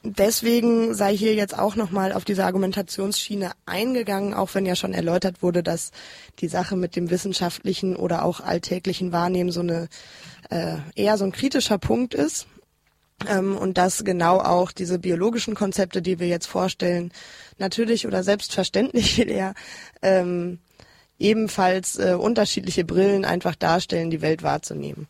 deswegen 0.04 0.94
sei 0.94 1.16
hier 1.16 1.36
jetzt 1.36 1.58
auch 1.58 1.76
nochmal 1.76 2.14
auf 2.14 2.26
diese 2.26 2.46
Argumentationsschiene 2.46 3.52
eingegangen, 3.66 4.34
auch 4.34 4.54
wenn 4.54 4.66
ja 4.66 4.76
schon 4.76 4.94
erläutert 4.94 5.42
wurde, 5.42 5.64
dass 5.64 5.92
die 6.40 6.48
Sache 6.48 6.76
mit 6.76 6.96
dem 6.96 7.10
wissenschaftlichen 7.10 7.96
oder 7.96 8.26
auch 8.26 8.40
alltäglichen 8.40 9.12
Wahrnehmen 9.12 9.52
so 9.52 9.62
eine 9.62 9.88
äh, 10.50 10.78
eher 10.96 11.18
so 11.18 11.26
ein 11.26 11.32
kritischer 11.32 11.78
Punkt 11.78 12.14
ist. 12.14 12.48
Ähm, 13.30 13.56
und 13.56 13.78
dass 13.78 14.04
genau 14.04 14.40
auch 14.40 14.72
diese 14.72 14.98
biologischen 14.98 15.54
Konzepte, 15.54 16.02
die 16.02 16.20
wir 16.20 16.28
jetzt 16.28 16.48
vorstellen, 16.48 17.12
natürlich 17.60 18.08
oder 18.08 18.24
selbstverständlich 18.24 19.20
eher 19.28 19.54
ähm, 20.02 20.60
ebenfalls 21.20 22.00
äh, 22.00 22.16
unterschiedliche 22.20 22.84
Brillen 22.84 23.26
einfach 23.26 23.56
darstellen, 23.56 24.10
die 24.10 24.22
Welt 24.22 24.42
wahrzunehmen. 24.42 25.08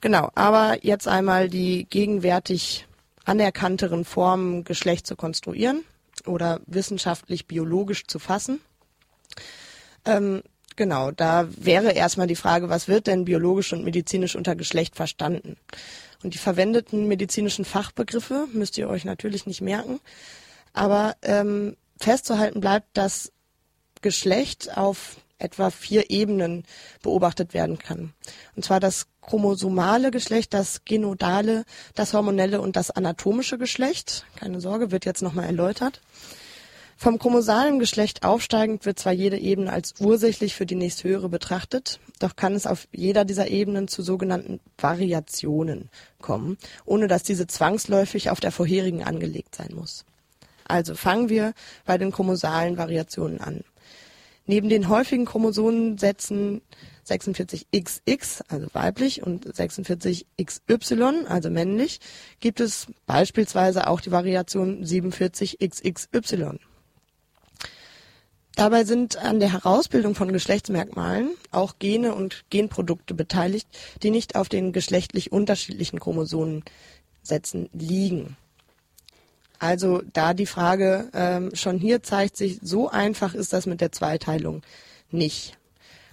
Genau, 0.00 0.30
aber 0.34 0.78
jetzt 0.82 1.06
einmal 1.06 1.48
die 1.48 1.86
gegenwärtig 1.88 2.86
anerkannteren 3.24 4.04
Formen 4.04 4.64
Geschlecht 4.64 5.06
zu 5.06 5.16
konstruieren 5.16 5.84
oder 6.26 6.60
wissenschaftlich 6.66 7.46
biologisch 7.46 8.06
zu 8.06 8.18
fassen. 8.18 8.60
Ähm, 10.04 10.42
genau, 10.76 11.10
da 11.10 11.48
wäre 11.56 11.92
erstmal 11.92 12.26
die 12.26 12.36
Frage, 12.36 12.68
was 12.68 12.88
wird 12.88 13.06
denn 13.06 13.24
biologisch 13.24 13.72
und 13.72 13.84
medizinisch 13.84 14.36
unter 14.36 14.56
Geschlecht 14.56 14.96
verstanden? 14.96 15.56
Und 16.22 16.34
die 16.34 16.38
verwendeten 16.38 17.08
medizinischen 17.08 17.64
Fachbegriffe 17.64 18.46
müsst 18.52 18.78
ihr 18.78 18.88
euch 18.88 19.04
natürlich 19.04 19.46
nicht 19.46 19.60
merken, 19.60 20.00
aber 20.72 21.16
ähm, 21.22 21.76
festzuhalten 21.98 22.60
bleibt, 22.60 22.96
dass 22.96 23.32
Geschlecht 24.02 24.76
auf 24.76 25.16
etwa 25.42 25.70
vier 25.70 26.10
Ebenen 26.10 26.64
beobachtet 27.02 27.54
werden 27.54 27.78
kann. 27.78 28.12
Und 28.56 28.64
zwar 28.64 28.80
das 28.80 29.06
chromosomale 29.20 30.10
Geschlecht, 30.10 30.54
das 30.54 30.84
genodale, 30.84 31.64
das 31.94 32.12
hormonelle 32.12 32.60
und 32.60 32.76
das 32.76 32.90
anatomische 32.90 33.58
Geschlecht. 33.58 34.24
Keine 34.36 34.60
Sorge, 34.60 34.90
wird 34.90 35.04
jetzt 35.04 35.22
nochmal 35.22 35.46
erläutert. 35.46 36.00
Vom 37.02 37.18
chromosalen 37.18 37.80
Geschlecht 37.80 38.22
aufsteigend 38.22 38.86
wird 38.86 38.98
zwar 39.00 39.12
jede 39.12 39.36
Ebene 39.36 39.72
als 39.72 39.94
ursächlich 39.98 40.54
für 40.54 40.66
die 40.66 40.76
nächsthöhere 40.76 41.28
betrachtet, 41.28 41.98
doch 42.20 42.36
kann 42.36 42.54
es 42.54 42.64
auf 42.64 42.86
jeder 42.92 43.24
dieser 43.24 43.48
Ebenen 43.48 43.88
zu 43.88 44.02
sogenannten 44.02 44.60
Variationen 44.78 45.90
kommen, 46.20 46.58
ohne 46.84 47.08
dass 47.08 47.24
diese 47.24 47.48
zwangsläufig 47.48 48.30
auf 48.30 48.38
der 48.38 48.52
vorherigen 48.52 49.02
angelegt 49.02 49.56
sein 49.56 49.70
muss. 49.74 50.04
Also 50.64 50.94
fangen 50.94 51.28
wir 51.28 51.54
bei 51.84 51.98
den 51.98 52.12
chromosalen 52.12 52.78
Variationen 52.78 53.40
an. 53.40 53.64
Neben 54.46 54.68
den 54.68 54.88
häufigen 54.88 55.24
Chromosomensätzen 55.24 56.62
46XX, 57.06 58.42
also 58.48 58.66
weiblich, 58.72 59.22
und 59.22 59.46
46XY, 59.46 61.26
also 61.26 61.50
männlich, 61.50 62.00
gibt 62.40 62.60
es 62.60 62.86
beispielsweise 63.06 63.86
auch 63.86 64.00
die 64.00 64.10
Variation 64.10 64.84
47XXY. 64.84 66.58
Dabei 68.54 68.84
sind 68.84 69.16
an 69.16 69.40
der 69.40 69.52
Herausbildung 69.52 70.14
von 70.14 70.32
Geschlechtsmerkmalen 70.32 71.30
auch 71.50 71.78
Gene 71.78 72.14
und 72.14 72.44
Genprodukte 72.50 73.14
beteiligt, 73.14 73.66
die 74.02 74.10
nicht 74.10 74.36
auf 74.36 74.48
den 74.48 74.72
geschlechtlich 74.72 75.32
unterschiedlichen 75.32 75.98
Chromosomensätzen 75.98 77.70
liegen. 77.72 78.36
Also 79.62 80.02
da 80.12 80.34
die 80.34 80.46
Frage 80.46 81.08
ähm, 81.14 81.54
schon 81.54 81.78
hier 81.78 82.02
zeigt 82.02 82.36
sich, 82.36 82.58
so 82.62 82.88
einfach 82.88 83.32
ist 83.32 83.52
das 83.52 83.64
mit 83.66 83.80
der 83.80 83.92
Zweiteilung 83.92 84.62
nicht. 85.12 85.56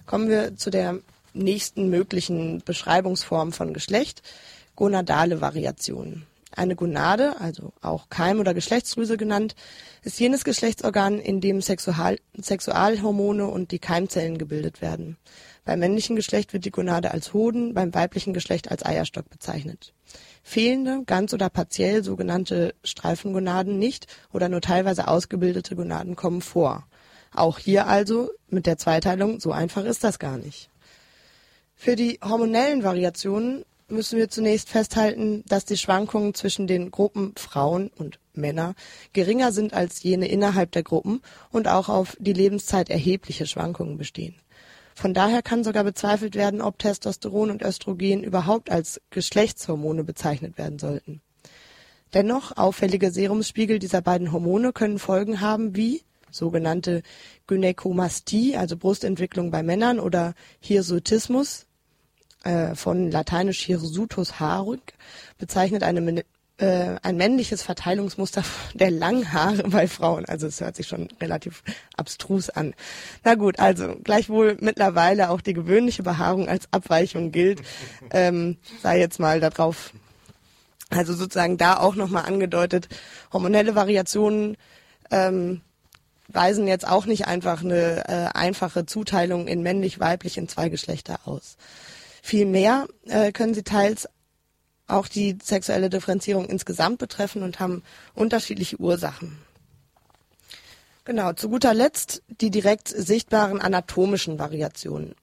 Kommen 0.06 0.28
wir 0.28 0.56
zu 0.56 0.70
der 0.70 1.00
nächsten 1.32 1.88
möglichen 1.88 2.62
Beschreibungsform 2.64 3.52
von 3.52 3.74
Geschlecht, 3.74 4.22
gonadale 4.76 5.40
Variationen. 5.40 6.26
Eine 6.54 6.76
Gonade, 6.76 7.40
also 7.40 7.72
auch 7.80 8.08
Keim- 8.08 8.38
oder 8.38 8.54
Geschlechtsdrüse 8.54 9.16
genannt, 9.16 9.56
ist 10.04 10.20
jenes 10.20 10.44
Geschlechtsorgan, 10.44 11.18
in 11.18 11.40
dem 11.40 11.60
Sexual 11.60 12.18
Sexualhormone 12.40 13.48
und 13.48 13.72
die 13.72 13.80
Keimzellen 13.80 14.38
gebildet 14.38 14.80
werden. 14.80 15.16
Beim 15.64 15.80
männlichen 15.80 16.14
Geschlecht 16.14 16.52
wird 16.52 16.66
die 16.66 16.70
Gonade 16.70 17.10
als 17.10 17.34
Hoden, 17.34 17.74
beim 17.74 17.92
weiblichen 17.94 18.32
Geschlecht 18.32 18.70
als 18.70 18.86
Eierstock 18.86 19.28
bezeichnet. 19.28 19.92
Fehlende, 20.42 21.02
ganz 21.06 21.32
oder 21.32 21.50
partiell 21.50 22.02
sogenannte 22.02 22.74
Streifengonaden 22.82 23.78
nicht 23.78 24.06
oder 24.32 24.48
nur 24.48 24.60
teilweise 24.60 25.08
ausgebildete 25.08 25.76
Gonaden 25.76 26.16
kommen 26.16 26.40
vor. 26.42 26.86
Auch 27.32 27.58
hier 27.58 27.86
also 27.86 28.30
mit 28.48 28.66
der 28.66 28.78
Zweiteilung, 28.78 29.40
so 29.40 29.52
einfach 29.52 29.84
ist 29.84 30.02
das 30.02 30.18
gar 30.18 30.38
nicht. 30.38 30.70
Für 31.76 31.96
die 31.96 32.18
hormonellen 32.22 32.82
Variationen 32.82 33.64
müssen 33.88 34.18
wir 34.18 34.28
zunächst 34.28 34.68
festhalten, 34.68 35.44
dass 35.48 35.64
die 35.64 35.76
Schwankungen 35.76 36.34
zwischen 36.34 36.66
den 36.66 36.90
Gruppen 36.90 37.32
Frauen 37.36 37.90
und 37.96 38.18
Männer 38.34 38.74
geringer 39.12 39.52
sind 39.52 39.74
als 39.74 40.02
jene 40.02 40.28
innerhalb 40.28 40.72
der 40.72 40.82
Gruppen 40.82 41.22
und 41.50 41.68
auch 41.68 41.88
auf 41.88 42.16
die 42.20 42.32
Lebenszeit 42.32 42.90
erhebliche 42.90 43.46
Schwankungen 43.46 43.98
bestehen. 43.98 44.34
Von 45.00 45.14
daher 45.14 45.40
kann 45.40 45.64
sogar 45.64 45.82
bezweifelt 45.82 46.34
werden, 46.34 46.60
ob 46.60 46.78
Testosteron 46.78 47.50
und 47.50 47.62
Östrogen 47.62 48.22
überhaupt 48.22 48.70
als 48.70 49.00
Geschlechtshormone 49.08 50.04
bezeichnet 50.04 50.58
werden 50.58 50.78
sollten. 50.78 51.22
Dennoch, 52.12 52.58
auffällige 52.58 53.10
Serumspiegel 53.10 53.78
dieser 53.78 54.02
beiden 54.02 54.30
Hormone 54.30 54.74
können 54.74 54.98
Folgen 54.98 55.40
haben 55.40 55.74
wie 55.74 56.02
sogenannte 56.30 57.02
Gynäkomastie, 57.46 58.58
also 58.58 58.76
Brustentwicklung 58.76 59.50
bei 59.50 59.62
Männern 59.62 60.00
oder 60.00 60.34
Hirsutismus, 60.60 61.64
äh, 62.44 62.74
von 62.74 63.10
lateinisch 63.10 63.62
hirsutus 63.62 64.38
haarig, 64.38 64.92
bezeichnet 65.38 65.82
eine 65.82 66.24
äh, 66.60 66.96
ein 67.02 67.16
männliches 67.16 67.62
Verteilungsmuster 67.62 68.42
der 68.74 68.90
Langhaare 68.90 69.62
bei 69.64 69.88
Frauen. 69.88 70.24
Also 70.26 70.46
es 70.46 70.60
hört 70.60 70.76
sich 70.76 70.86
schon 70.86 71.08
relativ 71.20 71.62
abstrus 71.96 72.50
an. 72.50 72.74
Na 73.24 73.34
gut, 73.34 73.58
also 73.58 73.96
gleichwohl 74.04 74.56
mittlerweile 74.60 75.30
auch 75.30 75.40
die 75.40 75.54
gewöhnliche 75.54 76.02
Behaarung 76.02 76.48
als 76.48 76.68
Abweichung 76.70 77.32
gilt, 77.32 77.62
ähm, 78.12 78.58
sei 78.82 78.98
jetzt 78.98 79.18
mal 79.18 79.40
darauf, 79.40 79.92
also 80.90 81.14
sozusagen 81.14 81.56
da 81.56 81.78
auch 81.78 81.94
nochmal 81.94 82.26
angedeutet, 82.26 82.88
hormonelle 83.32 83.74
Variationen 83.74 84.56
ähm, 85.10 85.62
weisen 86.28 86.68
jetzt 86.68 86.86
auch 86.86 87.06
nicht 87.06 87.26
einfach 87.26 87.62
eine 87.62 88.08
äh, 88.08 88.38
einfache 88.38 88.86
Zuteilung 88.86 89.48
in 89.48 89.62
männlich-weiblich 89.62 90.38
in 90.38 90.48
zwei 90.48 90.68
Geschlechter 90.68 91.20
aus. 91.24 91.56
Vielmehr 92.22 92.86
äh, 93.06 93.32
können 93.32 93.54
sie 93.54 93.62
teils 93.62 94.08
auch 94.90 95.08
die 95.08 95.38
sexuelle 95.42 95.90
Differenzierung 95.90 96.46
insgesamt 96.46 96.98
betreffen 96.98 97.42
und 97.42 97.60
haben 97.60 97.82
unterschiedliche 98.14 98.78
Ursachen. 98.78 99.38
Genau, 101.04 101.32
zu 101.32 101.48
guter 101.48 101.74
Letzt 101.74 102.22
die 102.40 102.50
direkt 102.50 102.88
sichtbaren 102.88 103.60
anatomischen 103.60 104.38
Variationen. 104.38 105.14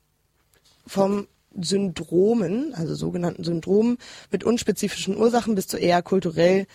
Vom 0.86 1.28
Syndromen, 1.60 2.74
also 2.74 2.96
sogenannten 2.96 3.44
Syndromen 3.44 3.98
mit 4.32 4.44
unspezifischen 4.44 5.18
Ursachen 5.18 5.56
bis 5.56 5.68
zu 5.68 5.78
eher 5.78 6.02
kulturell 6.02 6.68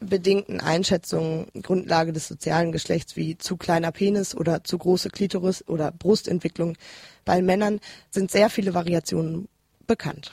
bedingten 0.00 0.60
Einschätzungen 0.60 1.46
Grundlage 1.62 2.12
des 2.12 2.28
sozialen 2.28 2.70
Geschlechts 2.70 3.16
wie 3.16 3.38
zu 3.38 3.56
kleiner 3.56 3.92
Penis 3.92 4.34
oder 4.34 4.62
zu 4.62 4.78
große 4.78 5.10
Klitoris 5.10 5.66
oder 5.66 5.90
Brustentwicklung 5.90 6.76
bei 7.24 7.40
Männern 7.40 7.80
sind 8.10 8.30
sehr 8.30 8.50
viele 8.50 8.74
Variationen 8.74 9.48
bekannt. 9.86 10.32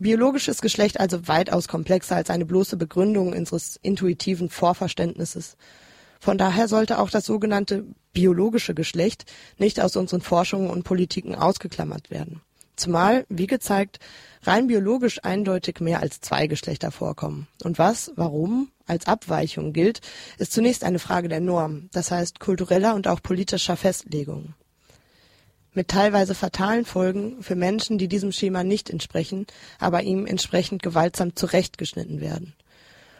Biologisches 0.00 0.60
Geschlecht 0.60 1.00
also 1.00 1.26
weitaus 1.26 1.66
komplexer 1.66 2.14
als 2.14 2.30
eine 2.30 2.46
bloße 2.46 2.76
Begründung 2.76 3.32
unseres 3.32 3.80
intuitiven 3.82 4.48
Vorverständnisses. 4.48 5.56
Von 6.20 6.38
daher 6.38 6.68
sollte 6.68 7.00
auch 7.00 7.10
das 7.10 7.26
sogenannte 7.26 7.84
biologische 8.12 8.74
Geschlecht 8.74 9.24
nicht 9.56 9.80
aus 9.80 9.96
unseren 9.96 10.20
Forschungen 10.20 10.70
und 10.70 10.84
Politiken 10.84 11.34
ausgeklammert 11.34 12.10
werden. 12.10 12.42
Zumal, 12.76 13.26
wie 13.28 13.48
gezeigt, 13.48 13.98
rein 14.42 14.68
biologisch 14.68 15.24
eindeutig 15.24 15.80
mehr 15.80 16.00
als 16.00 16.20
zwei 16.20 16.46
Geschlechter 16.46 16.92
vorkommen. 16.92 17.48
Und 17.64 17.80
was, 17.80 18.12
warum 18.14 18.70
als 18.86 19.08
Abweichung 19.08 19.72
gilt, 19.72 20.00
ist 20.38 20.52
zunächst 20.52 20.84
eine 20.84 21.00
Frage 21.00 21.28
der 21.28 21.40
Norm, 21.40 21.88
das 21.92 22.12
heißt 22.12 22.38
kultureller 22.38 22.94
und 22.94 23.08
auch 23.08 23.20
politischer 23.20 23.76
Festlegung 23.76 24.54
mit 25.78 25.86
teilweise 25.86 26.34
fatalen 26.34 26.84
Folgen 26.84 27.40
für 27.40 27.54
Menschen, 27.54 27.98
die 27.98 28.08
diesem 28.08 28.32
Schema 28.32 28.64
nicht 28.64 28.90
entsprechen, 28.90 29.46
aber 29.78 30.02
ihm 30.02 30.26
entsprechend 30.26 30.82
gewaltsam 30.82 31.36
zurechtgeschnitten 31.36 32.20
werden. 32.20 32.54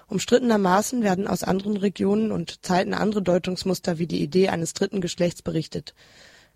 Umstrittenermaßen 0.09 1.05
werden 1.05 1.29
aus 1.29 1.45
anderen 1.45 1.77
Regionen 1.77 2.33
und 2.33 2.67
Zeiten 2.67 2.95
andere 2.95 3.23
Deutungsmuster 3.23 3.99
wie 3.99 4.09
die 4.09 4.21
Idee 4.21 4.49
eines 4.49 4.73
dritten 4.73 5.01
Geschlechts 5.01 5.41
berichtet. 5.41 5.95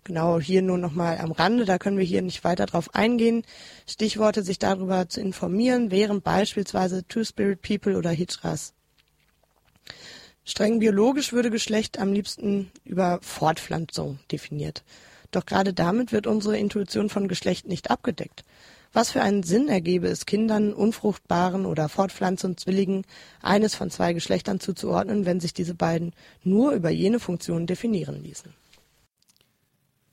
Genau 0.03 0.41
hier 0.41 0.61
nur 0.61 0.77
noch 0.77 0.91
mal 0.91 1.19
am 1.19 1.31
Rande, 1.31 1.63
da 1.63 1.77
können 1.77 1.97
wir 1.97 2.03
hier 2.03 2.21
nicht 2.21 2.43
weiter 2.43 2.65
drauf 2.65 2.93
eingehen. 2.93 3.43
Stichworte, 3.87 4.43
sich 4.43 4.59
darüber 4.59 5.07
zu 5.07 5.21
informieren, 5.21 5.89
wären 5.89 6.21
beispielsweise 6.21 7.07
Two-Spirit 7.07 7.61
People 7.61 7.97
oder 7.97 8.09
Hijras. 8.09 8.73
Streng 10.43 10.79
biologisch 10.79 11.31
würde 11.31 11.49
Geschlecht 11.49 11.97
am 11.97 12.11
liebsten 12.11 12.73
über 12.83 13.19
Fortpflanzung 13.21 14.19
definiert. 14.29 14.83
Doch 15.33 15.45
gerade 15.47 15.73
damit 15.73 16.11
wird 16.11 16.27
unsere 16.27 16.57
Intuition 16.57 17.09
von 17.09 17.27
Geschlecht 17.27 17.67
nicht 17.67 17.89
abgedeckt. 17.89 18.45
Was 18.93 19.09
für 19.09 19.23
einen 19.23 19.41
Sinn 19.41 19.67
ergebe 19.67 20.07
es 20.07 20.27
Kindern, 20.27 20.71
unfruchtbaren 20.71 21.65
oder 21.65 21.89
fortpflanzungswilligen 21.89 23.03
eines 23.41 23.73
von 23.73 23.89
zwei 23.89 24.13
Geschlechtern 24.13 24.59
zuzuordnen, 24.59 25.25
wenn 25.25 25.39
sich 25.39 25.51
diese 25.51 25.73
beiden 25.73 26.13
nur 26.43 26.73
über 26.73 26.91
jene 26.91 27.19
Funktionen 27.19 27.65
definieren 27.65 28.23
ließen? 28.23 28.53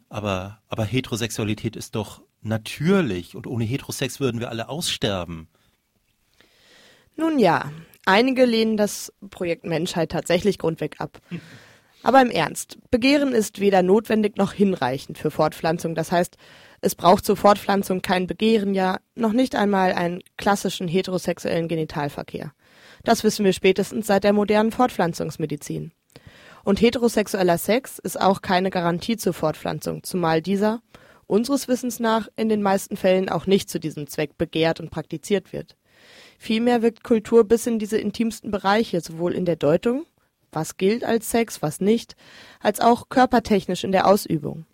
Aber, 0.08 0.58
aber 0.68 0.84
Heterosexualität 0.86 1.76
ist 1.76 1.94
doch 1.94 2.22
natürlich 2.40 3.36
und 3.36 3.46
ohne 3.46 3.64
Heterosex 3.64 4.20
würden 4.20 4.40
wir 4.40 4.48
alle 4.48 4.70
aussterben. 4.70 5.48
Nun 7.14 7.38
ja, 7.38 7.70
einige 8.06 8.46
lehnen 8.46 8.78
das 8.78 9.12
Projekt 9.28 9.64
Menschheit 9.64 10.10
tatsächlich 10.10 10.56
grundweg 10.56 10.98
ab. 10.98 11.20
Aber 12.02 12.22
im 12.22 12.30
Ernst, 12.30 12.78
Begehren 12.90 13.32
ist 13.32 13.60
weder 13.60 13.82
notwendig 13.82 14.36
noch 14.36 14.52
hinreichend 14.52 15.18
für 15.18 15.30
Fortpflanzung. 15.30 15.94
Das 15.94 16.10
heißt, 16.10 16.36
es 16.80 16.94
braucht 16.94 17.26
zur 17.26 17.36
Fortpflanzung 17.36 18.00
kein 18.00 18.26
Begehren, 18.26 18.74
ja 18.74 18.98
noch 19.14 19.32
nicht 19.32 19.54
einmal 19.54 19.92
einen 19.92 20.22
klassischen 20.38 20.88
heterosexuellen 20.88 21.68
Genitalverkehr. 21.68 22.52
Das 23.04 23.22
wissen 23.22 23.44
wir 23.44 23.52
spätestens 23.52 24.06
seit 24.06 24.24
der 24.24 24.32
modernen 24.32 24.72
Fortpflanzungsmedizin. 24.72 25.92
Und 26.64 26.80
heterosexueller 26.80 27.58
Sex 27.58 27.98
ist 27.98 28.20
auch 28.20 28.42
keine 28.42 28.70
Garantie 28.70 29.16
zur 29.16 29.32
Fortpflanzung, 29.32 30.02
zumal 30.02 30.42
dieser, 30.42 30.82
unseres 31.26 31.68
Wissens 31.68 32.00
nach, 32.00 32.28
in 32.36 32.48
den 32.48 32.62
meisten 32.62 32.96
Fällen 32.96 33.28
auch 33.28 33.46
nicht 33.46 33.70
zu 33.70 33.78
diesem 33.78 34.06
Zweck 34.06 34.36
begehrt 34.36 34.80
und 34.80 34.90
praktiziert 34.90 35.52
wird. 35.52 35.76
Vielmehr 36.38 36.82
wirkt 36.82 37.04
Kultur 37.04 37.44
bis 37.44 37.66
in 37.66 37.78
diese 37.78 37.98
intimsten 37.98 38.50
Bereiche, 38.50 39.00
sowohl 39.00 39.34
in 39.34 39.44
der 39.44 39.56
Deutung, 39.56 40.06
was 40.52 40.76
gilt 40.76 41.04
als 41.04 41.30
Sex, 41.30 41.62
was 41.62 41.80
nicht, 41.80 42.16
als 42.60 42.80
auch 42.80 43.08
körpertechnisch 43.08 43.84
in 43.84 43.92
der 43.92 44.06
Ausübung. 44.06 44.66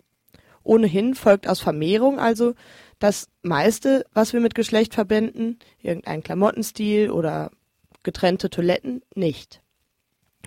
Ohnehin 0.63 1.15
folgt 1.15 1.47
aus 1.47 1.59
Vermehrung 1.59 2.19
also 2.19 2.53
das 2.99 3.29
meiste, 3.41 4.05
was 4.13 4.33
wir 4.33 4.41
mit 4.41 4.55
Geschlecht 4.55 4.93
verbinden, 4.93 5.59
irgendein 5.81 6.23
Klamottenstil 6.23 7.09
oder 7.11 7.51
getrennte 8.03 8.49
Toiletten, 8.49 9.01
nicht. 9.15 9.61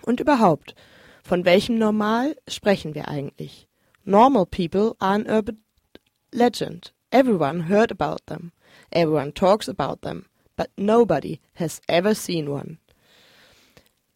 Und 0.03 0.21
überhaupt, 0.21 0.75
von 1.23 1.45
welchem 1.45 1.79
Normal 1.79 2.37
sprechen 2.49 2.95
wir 2.95 3.09
eigentlich? 3.09 3.69
Normal 4.05 4.47
people 4.47 4.95
are 4.99 5.15
an 5.15 5.27
urban 5.27 5.63
legend. 6.33 6.93
Everyone 7.11 7.69
heard 7.69 7.91
about 7.91 8.27
them. 8.27 8.53
Everyone 8.91 9.33
talks 9.33 9.69
about 9.69 10.03
them. 10.03 10.27
But 10.57 10.71
nobody 10.77 11.41
has 11.55 11.81
ever 11.89 12.15
seen 12.15 12.49
one. 12.49 12.79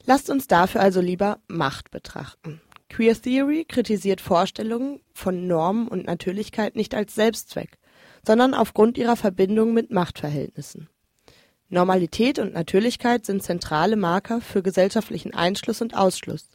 Lasst 0.07 0.29
uns 0.31 0.47
dafür 0.47 0.81
also 0.81 1.01
lieber 1.01 1.39
Macht 1.49 1.91
betrachten. 1.91 2.61
Queer 2.91 3.21
Theory 3.21 3.65
kritisiert 3.65 4.21
Vorstellungen 4.21 5.01
von 5.15 5.47
Normen 5.47 5.89
und 5.89 6.07
Natürlichkeit 6.07 6.77
nicht 6.77 6.95
als 6.95 7.15
Selbstzweck, 7.15 7.79
sondern 8.25 8.55
aufgrund 8.55 8.99
ihrer 8.99 9.17
Verbindung 9.17 9.73
mit 9.73 9.91
Machtverhältnissen. 9.91 10.89
Normalität 11.69 12.39
und 12.39 12.53
Natürlichkeit 12.53 13.25
sind 13.25 13.43
zentrale 13.43 13.97
Marker 13.97 14.41
für 14.41 14.63
gesellschaftlichen 14.63 15.35
Einschluss 15.35 15.81
und 15.81 15.97
Ausschluss. 15.97 16.51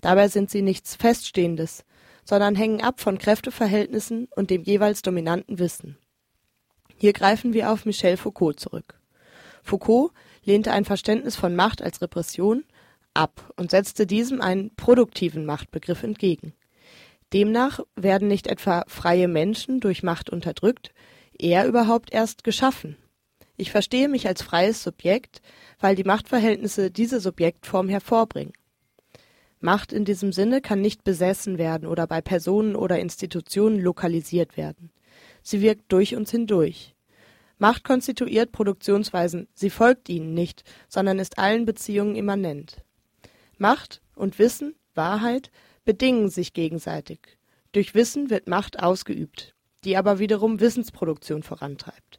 Dabei 0.00 0.28
sind 0.28 0.50
sie 0.50 0.62
nichts 0.62 0.96
Feststehendes, 0.96 1.84
sondern 2.24 2.54
hängen 2.54 2.80
ab 2.80 3.00
von 3.00 3.18
Kräfteverhältnissen 3.18 4.28
und 4.34 4.50
dem 4.50 4.62
jeweils 4.62 5.02
dominanten 5.02 5.58
Wissen. 5.58 5.98
Hier 6.96 7.12
greifen 7.12 7.52
wir 7.52 7.70
auf 7.70 7.84
Michel 7.84 8.16
Foucault 8.16 8.58
zurück. 8.58 8.99
Foucault 9.70 10.10
lehnte 10.44 10.72
ein 10.72 10.84
Verständnis 10.84 11.36
von 11.36 11.54
Macht 11.54 11.80
als 11.80 12.02
Repression 12.02 12.64
ab 13.14 13.52
und 13.56 13.70
setzte 13.70 14.04
diesem 14.04 14.40
einen 14.40 14.74
produktiven 14.74 15.46
Machtbegriff 15.46 16.02
entgegen. 16.02 16.54
Demnach 17.32 17.78
werden 17.94 18.26
nicht 18.26 18.48
etwa 18.48 18.84
freie 18.88 19.28
Menschen 19.28 19.78
durch 19.78 20.02
Macht 20.02 20.28
unterdrückt, 20.28 20.92
eher 21.38 21.68
überhaupt 21.68 22.12
erst 22.12 22.42
geschaffen. 22.42 22.96
Ich 23.56 23.70
verstehe 23.70 24.08
mich 24.08 24.26
als 24.26 24.42
freies 24.42 24.82
Subjekt, 24.82 25.40
weil 25.78 25.94
die 25.94 26.04
Machtverhältnisse 26.04 26.90
diese 26.90 27.20
Subjektform 27.20 27.88
hervorbringen. 27.88 28.54
Macht 29.60 29.92
in 29.92 30.04
diesem 30.04 30.32
Sinne 30.32 30.60
kann 30.60 30.80
nicht 30.80 31.04
besessen 31.04 31.58
werden 31.58 31.86
oder 31.86 32.08
bei 32.08 32.20
Personen 32.20 32.74
oder 32.74 32.98
Institutionen 32.98 33.78
lokalisiert 33.78 34.56
werden. 34.56 34.90
Sie 35.42 35.60
wirkt 35.60 35.92
durch 35.92 36.16
uns 36.16 36.32
hindurch. 36.32 36.96
Macht 37.60 37.84
konstituiert 37.84 38.52
Produktionsweisen, 38.52 39.46
sie 39.52 39.68
folgt 39.68 40.08
ihnen 40.08 40.32
nicht, 40.32 40.64
sondern 40.88 41.18
ist 41.18 41.38
allen 41.38 41.66
Beziehungen 41.66 42.16
immanent. 42.16 42.82
Macht 43.58 44.00
und 44.14 44.38
Wissen, 44.38 44.74
Wahrheit, 44.94 45.50
bedingen 45.84 46.30
sich 46.30 46.54
gegenseitig. 46.54 47.20
Durch 47.72 47.94
Wissen 47.94 48.30
wird 48.30 48.48
Macht 48.48 48.82
ausgeübt, 48.82 49.54
die 49.84 49.98
aber 49.98 50.18
wiederum 50.18 50.58
Wissensproduktion 50.58 51.42
vorantreibt. 51.42 52.18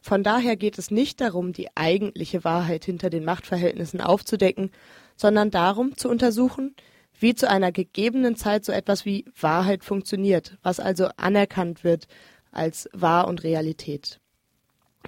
Von 0.00 0.22
daher 0.22 0.56
geht 0.56 0.78
es 0.78 0.90
nicht 0.90 1.20
darum, 1.20 1.52
die 1.52 1.68
eigentliche 1.76 2.42
Wahrheit 2.42 2.86
hinter 2.86 3.10
den 3.10 3.26
Machtverhältnissen 3.26 4.00
aufzudecken, 4.00 4.70
sondern 5.14 5.50
darum 5.50 5.94
zu 5.98 6.08
untersuchen, 6.08 6.74
wie 7.18 7.34
zu 7.34 7.50
einer 7.50 7.70
gegebenen 7.70 8.34
Zeit 8.34 8.64
so 8.64 8.72
etwas 8.72 9.04
wie 9.04 9.26
Wahrheit 9.38 9.84
funktioniert, 9.84 10.56
was 10.62 10.80
also 10.80 11.10
anerkannt 11.18 11.84
wird 11.84 12.06
als 12.50 12.88
wahr 12.94 13.28
und 13.28 13.44
Realität. 13.44 14.20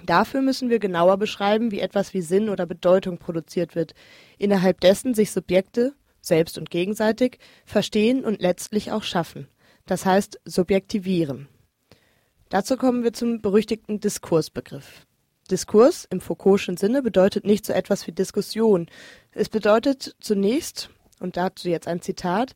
Dafür 0.05 0.41
müssen 0.41 0.69
wir 0.69 0.79
genauer 0.79 1.17
beschreiben, 1.17 1.71
wie 1.71 1.79
etwas 1.79 2.13
wie 2.13 2.21
Sinn 2.21 2.49
oder 2.49 2.65
Bedeutung 2.65 3.19
produziert 3.19 3.75
wird, 3.75 3.93
innerhalb 4.37 4.81
dessen 4.81 5.13
sich 5.13 5.31
Subjekte, 5.31 5.93
selbst 6.19 6.57
und 6.57 6.69
gegenseitig, 6.69 7.37
verstehen 7.65 8.25
und 8.25 8.41
letztlich 8.41 8.91
auch 8.91 9.03
schaffen, 9.03 9.47
das 9.85 10.05
heißt 10.05 10.39
subjektivieren. 10.45 11.47
Dazu 12.49 12.77
kommen 12.77 13.03
wir 13.03 13.13
zum 13.13 13.41
berüchtigten 13.41 13.99
Diskursbegriff. 13.99 15.05
Diskurs 15.49 16.05
im 16.09 16.19
Foucault'schen 16.19 16.77
Sinne 16.77 17.01
bedeutet 17.01 17.45
nicht 17.45 17.65
so 17.65 17.73
etwas 17.73 18.07
wie 18.07 18.11
Diskussion. 18.11 18.87
Es 19.31 19.49
bedeutet 19.49 20.15
zunächst, 20.19 20.89
und 21.19 21.37
dazu 21.37 21.69
jetzt 21.69 21.87
ein 21.87 22.01
Zitat, 22.01 22.55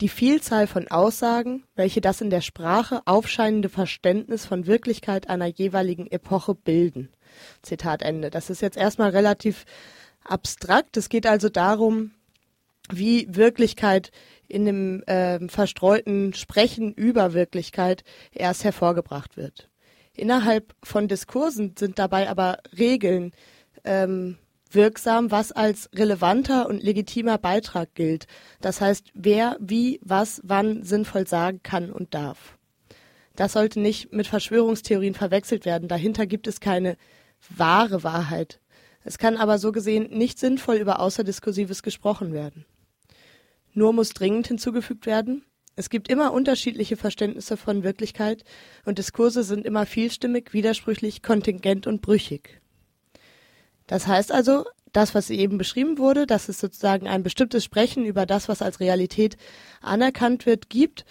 die 0.00 0.08
Vielzahl 0.08 0.66
von 0.66 0.88
Aussagen, 0.88 1.64
welche 1.74 2.00
das 2.00 2.20
in 2.20 2.30
der 2.30 2.40
Sprache 2.40 3.02
aufscheinende 3.04 3.68
Verständnis 3.68 4.46
von 4.46 4.66
Wirklichkeit 4.66 5.28
einer 5.28 5.46
jeweiligen 5.46 6.06
Epoche 6.06 6.54
bilden. 6.54 7.10
Zitat 7.62 8.02
Ende. 8.02 8.30
Das 8.30 8.50
ist 8.50 8.62
jetzt 8.62 8.76
erstmal 8.76 9.10
relativ 9.10 9.64
abstrakt. 10.24 10.96
Es 10.96 11.08
geht 11.08 11.26
also 11.26 11.48
darum, 11.48 12.12
wie 12.90 13.26
Wirklichkeit 13.30 14.10
in 14.48 14.64
dem 14.64 15.02
äh, 15.04 15.48
verstreuten 15.48 16.34
Sprechen 16.34 16.92
über 16.92 17.34
Wirklichkeit 17.34 18.02
erst 18.32 18.64
hervorgebracht 18.64 19.36
wird. 19.36 19.68
Innerhalb 20.14 20.74
von 20.82 21.08
Diskursen 21.08 21.74
sind 21.78 21.98
dabei 21.98 22.28
aber 22.28 22.58
Regeln 22.76 23.32
ähm, 23.84 24.38
wirksam, 24.70 25.30
was 25.30 25.52
als 25.52 25.90
relevanter 25.94 26.68
und 26.68 26.82
legitimer 26.82 27.38
Beitrag 27.38 27.94
gilt. 27.94 28.26
Das 28.60 28.80
heißt, 28.80 29.10
wer 29.14 29.56
wie, 29.60 30.00
was, 30.02 30.40
wann 30.44 30.82
sinnvoll 30.82 31.26
sagen 31.26 31.60
kann 31.62 31.90
und 31.90 32.14
darf. 32.14 32.58
Das 33.36 33.52
sollte 33.52 33.80
nicht 33.80 34.12
mit 34.12 34.26
Verschwörungstheorien 34.26 35.14
verwechselt 35.14 35.64
werden. 35.64 35.88
Dahinter 35.88 36.26
gibt 36.26 36.46
es 36.46 36.60
keine 36.60 36.96
wahre 37.48 38.02
Wahrheit. 38.02 38.60
Es 39.02 39.18
kann 39.18 39.36
aber 39.36 39.58
so 39.58 39.72
gesehen 39.72 40.10
nicht 40.10 40.38
sinnvoll 40.38 40.76
über 40.76 41.00
Außerdiskursives 41.00 41.82
gesprochen 41.82 42.32
werden. 42.32 42.66
Nur 43.72 43.92
muss 43.92 44.10
dringend 44.10 44.48
hinzugefügt 44.48 45.06
werden, 45.06 45.44
es 45.76 45.88
gibt 45.88 46.08
immer 46.10 46.32
unterschiedliche 46.34 46.96
Verständnisse 46.96 47.56
von 47.56 47.84
Wirklichkeit 47.84 48.44
und 48.84 48.98
Diskurse 48.98 49.42
sind 49.44 49.64
immer 49.64 49.86
vielstimmig, 49.86 50.52
widersprüchlich, 50.52 51.22
kontingent 51.22 51.86
und 51.86 52.02
brüchig. 52.02 52.59
Das 53.90 54.06
heißt 54.06 54.30
also, 54.30 54.66
das, 54.92 55.16
was 55.16 55.30
eben 55.30 55.58
beschrieben 55.58 55.98
wurde, 55.98 56.24
dass 56.24 56.48
es 56.48 56.60
sozusagen 56.60 57.08
ein 57.08 57.24
bestimmtes 57.24 57.64
Sprechen 57.64 58.04
über 58.04 58.24
das, 58.24 58.48
was 58.48 58.62
als 58.62 58.78
Realität 58.78 59.36
anerkannt 59.80 60.46
wird, 60.46 60.70
gibt, 60.70 61.04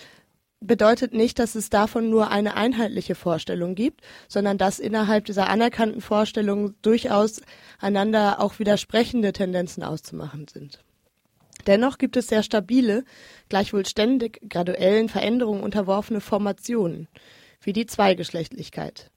bedeutet 0.61 1.13
nicht, 1.13 1.39
dass 1.39 1.55
es 1.55 1.69
davon 1.69 2.09
nur 2.09 2.31
eine 2.31 2.55
einheitliche 2.55 3.15
Vorstellung 3.15 3.75
gibt, 3.75 3.99
sondern 4.29 4.57
dass 4.57 4.79
innerhalb 4.79 5.25
dieser 5.25 5.49
anerkannten 5.49 5.99
Vorstellung 5.99 6.73
durchaus 6.81 7.41
einander 7.81 8.39
auch 8.39 8.59
widersprechende 8.59 9.33
Tendenzen 9.33 9.83
auszumachen 9.83 10.47
sind. 10.47 10.79
Dennoch 11.67 11.97
gibt 11.97 12.15
es 12.15 12.27
sehr 12.27 12.43
stabile, 12.43 13.03
gleichwohl 13.49 13.85
ständig 13.85 14.39
graduellen 14.49 15.09
Veränderungen 15.09 15.63
unterworfene 15.63 16.21
Formationen, 16.21 17.09
wie 17.59 17.73
die 17.73 17.87
Zweigeschlechtlichkeit. 17.87 19.11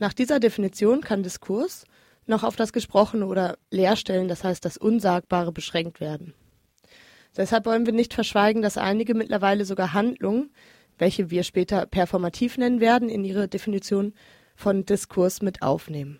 Nach 0.00 0.12
dieser 0.12 0.40
Definition 0.40 1.02
kann 1.02 1.22
Diskurs 1.22 1.84
noch 2.26 2.42
auf 2.42 2.56
das 2.56 2.72
Gesprochene 2.72 3.26
oder 3.26 3.58
Leerstellen, 3.70 4.28
das 4.28 4.44
heißt 4.44 4.64
das 4.64 4.76
Unsagbare, 4.76 5.52
beschränkt 5.52 6.00
werden. 6.00 6.34
Deshalb 7.36 7.66
wollen 7.66 7.86
wir 7.86 7.92
nicht 7.92 8.14
verschweigen, 8.14 8.62
dass 8.62 8.78
einige 8.78 9.14
mittlerweile 9.14 9.64
sogar 9.64 9.92
Handlungen, 9.92 10.50
welche 10.98 11.30
wir 11.30 11.42
später 11.42 11.86
performativ 11.86 12.56
nennen 12.56 12.80
werden, 12.80 13.08
in 13.08 13.24
ihre 13.24 13.48
Definition 13.48 14.14
von 14.54 14.86
Diskurs 14.86 15.42
mit 15.42 15.62
aufnehmen. 15.62 16.18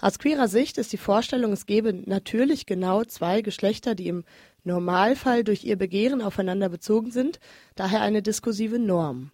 Aus 0.00 0.18
queerer 0.18 0.48
Sicht 0.48 0.78
ist 0.78 0.92
die 0.92 0.96
Vorstellung, 0.96 1.52
es 1.52 1.66
gebe 1.66 1.92
natürlich 1.92 2.66
genau 2.66 3.04
zwei 3.04 3.42
Geschlechter, 3.42 3.94
die 3.94 4.06
im 4.06 4.24
Normalfall 4.62 5.44
durch 5.44 5.64
ihr 5.64 5.76
Begehren 5.76 6.22
aufeinander 6.22 6.68
bezogen 6.68 7.10
sind, 7.10 7.40
daher 7.74 8.00
eine 8.00 8.22
diskursive 8.22 8.78
Norm. 8.78 9.32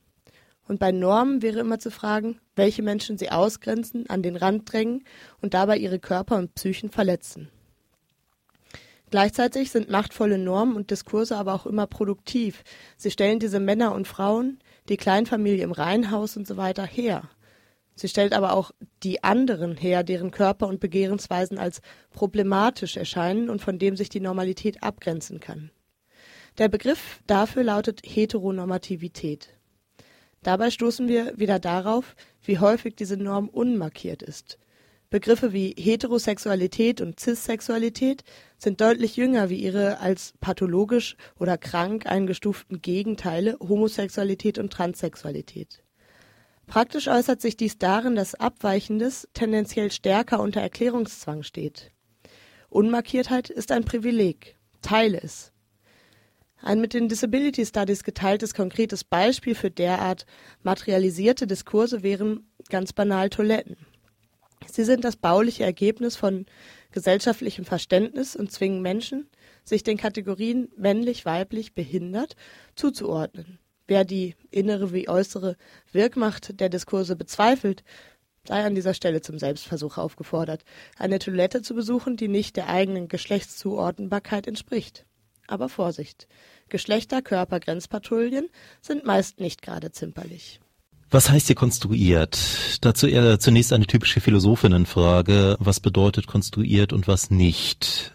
Und 0.67 0.79
bei 0.79 0.93
Normen 0.93 1.43
wäre 1.43 1.61
immer 1.61 1.79
zu 1.79 1.91
fragen, 1.91 2.41
welche 2.57 2.83
Menschen 2.83 3.19
sie 3.19 3.31
ausgrenzen, 3.31 4.09
an 4.09 4.23
den 4.23 4.37
Rand 4.37 4.73
drängen 4.73 5.05
und 5.41 5.55
dabei 5.55 5.77
ihre 5.77 5.99
Körper 5.99 6.37
und 6.37 6.55
Psychen 6.55 6.91
verletzen. 6.91 7.51
Gleichzeitig 9.11 9.71
sind 9.71 9.91
machtvolle 9.91 10.39
Normen 10.39 10.75
und 10.75 10.91
Diskurse 10.91 11.37
aber 11.37 11.55
auch 11.55 11.67
immer 11.67 11.87
produktiv. 11.87 12.65
Sie 12.97 13.11
stellen 13.11 13.39
diese 13.39 13.61
Männer 13.61 13.95
und 13.95 14.09
Frauen, 14.09 14.59
die 14.89 14.97
Kleinfamilie 14.97 15.63
im 15.63 15.73
Reihenhaus 15.73 16.37
und 16.37 16.47
so 16.47 16.57
weiter 16.57 16.85
her. 16.85 17.29
Sie 17.95 18.09
stellt 18.09 18.33
aber 18.33 18.55
auch 18.55 18.73
die 19.05 19.23
anderen 19.23 19.77
her, 19.77 20.03
deren 20.03 20.33
Körper 20.33 20.67
und 20.67 20.81
Begehrensweisen 20.81 21.59
als 21.59 21.81
problematisch 22.11 22.97
erscheinen 22.97 23.51
und 23.51 23.61
von 23.61 23.79
dem 23.79 23.97
sich 23.97 24.09
die 24.09 24.21
Normalität 24.21 24.83
abgrenzen 24.83 25.39
kann. 25.39 25.71
Der 26.59 26.69
Begriff 26.69 27.21
dafür 27.27 27.63
lautet 27.63 28.01
Heteronormativität. 28.05 29.54
Dabei 30.45 30.71
stoßen 30.71 31.09
wir 31.09 31.37
wieder 31.37 31.59
darauf, 31.59 32.15
wie 32.45 32.59
häufig 32.59 32.95
diese 32.95 33.17
Norm 33.17 33.49
unmarkiert 33.49 34.23
ist. 34.23 34.59
Begriffe 35.09 35.53
wie 35.53 35.75
Heterosexualität 35.79 37.01
und 37.01 37.19
Cissexualität 37.19 38.25
sind 38.59 38.81
deutlich 38.81 39.17
jünger 39.17 39.49
wie 39.49 39.57
ihre 39.57 40.01
als 40.01 40.35
pathologisch 40.41 41.17
oder 41.39 41.57
krank 41.57 42.07
eingestuften 42.07 42.83
Gegenteile 42.83 43.57
Homosexualität 43.59 44.59
und 44.59 44.73
Transsexualität. 44.73 45.83
Praktisch 46.67 47.09
äußert 47.09 47.41
sich 47.41 47.57
dies 47.57 47.79
darin, 47.79 48.15
dass 48.15 48.35
Abweichendes 48.35 49.29
tendenziell 49.33 49.91
stärker 49.91 50.41
unter 50.41 50.61
Erklärungszwang 50.61 51.43
steht. 51.43 51.91
Unmarkiertheit 52.69 53.49
ist 53.49 53.73
ein 53.73 53.85
Privileg. 53.85 54.57
Teile 54.83 55.23
es. 55.23 55.54
Ein 56.65 56.81
mit 56.81 56.95
den 56.95 57.11
Disability 57.11 57.67
Studies 57.67 58.05
geteiltes 58.05 58.55
konkretes 58.55 59.05
Beispiel 59.05 59.55
für 59.55 59.71
derart 59.71 60.25
materialisierte 60.63 61.47
Diskurse 61.47 62.03
wären 62.03 62.49
ganz 62.71 62.95
banal 62.95 63.29
Toiletten. 63.29 63.77
Sie 64.67 64.85
sind 64.85 65.05
das 65.05 65.17
bauliche 65.17 65.63
Ergebnis 65.63 66.17
von 66.17 66.47
gesellschaftlichem 66.91 67.67
Verständnis 67.67 68.35
und 68.35 68.51
zwingen 68.51 68.81
Menschen, 68.81 69.29
sich 69.63 69.83
den 69.83 69.99
Kategorien 69.99 70.71
männlich, 70.75 71.27
weiblich, 71.27 71.75
behindert 71.75 72.35
zuzuordnen. 72.77 73.59
Wer 73.87 74.07
die 74.07 74.35
innere 74.51 74.95
wie 74.95 75.11
äußere 75.11 75.59
Wirkmacht 75.93 76.59
der 76.61 76.71
Diskurse 76.71 77.15
bezweifelt, 77.15 77.85
sei 78.49 78.65
an 78.65 78.75
dieser 78.75 78.95
Stelle 78.95 79.21
zum 79.21 79.39
Selbstversuch 79.39 79.99
aufgefordert, 79.99 80.65
eine 80.97 81.19
Toilette 81.19 81.61
zu 81.61 81.75
besuchen, 81.75 82.17
die 82.17 82.29
nicht 82.29 82.57
der 82.57 82.71
eigenen 82.71 83.09
Geschlechtszuordnbarkeit 83.09 84.47
entspricht. 84.47 85.05
Aber 85.47 85.69
Vorsicht, 85.69 86.27
Geschlechter-Körper-Grenzpatrouillen 86.69 88.49
sind 88.81 89.05
meist 89.05 89.41
nicht 89.41 89.63
gerade 89.63 89.93
zimperlich. 89.93 90.61
Was 91.11 91.31
heißt 91.31 91.47
hier 91.47 91.57
konstruiert? 91.57 92.39
Dazu 92.81 93.07
eher 93.07 93.39
zunächst 93.39 93.73
eine 93.73 93.87
typische 93.87 94.21
Philosophinnenfrage. 94.21 95.57
Was 95.61 95.79
bedeutet 95.79 96.27
konstruiert 96.27 96.93
und 96.93 97.07
was 97.07 97.31
nicht? 97.31 98.13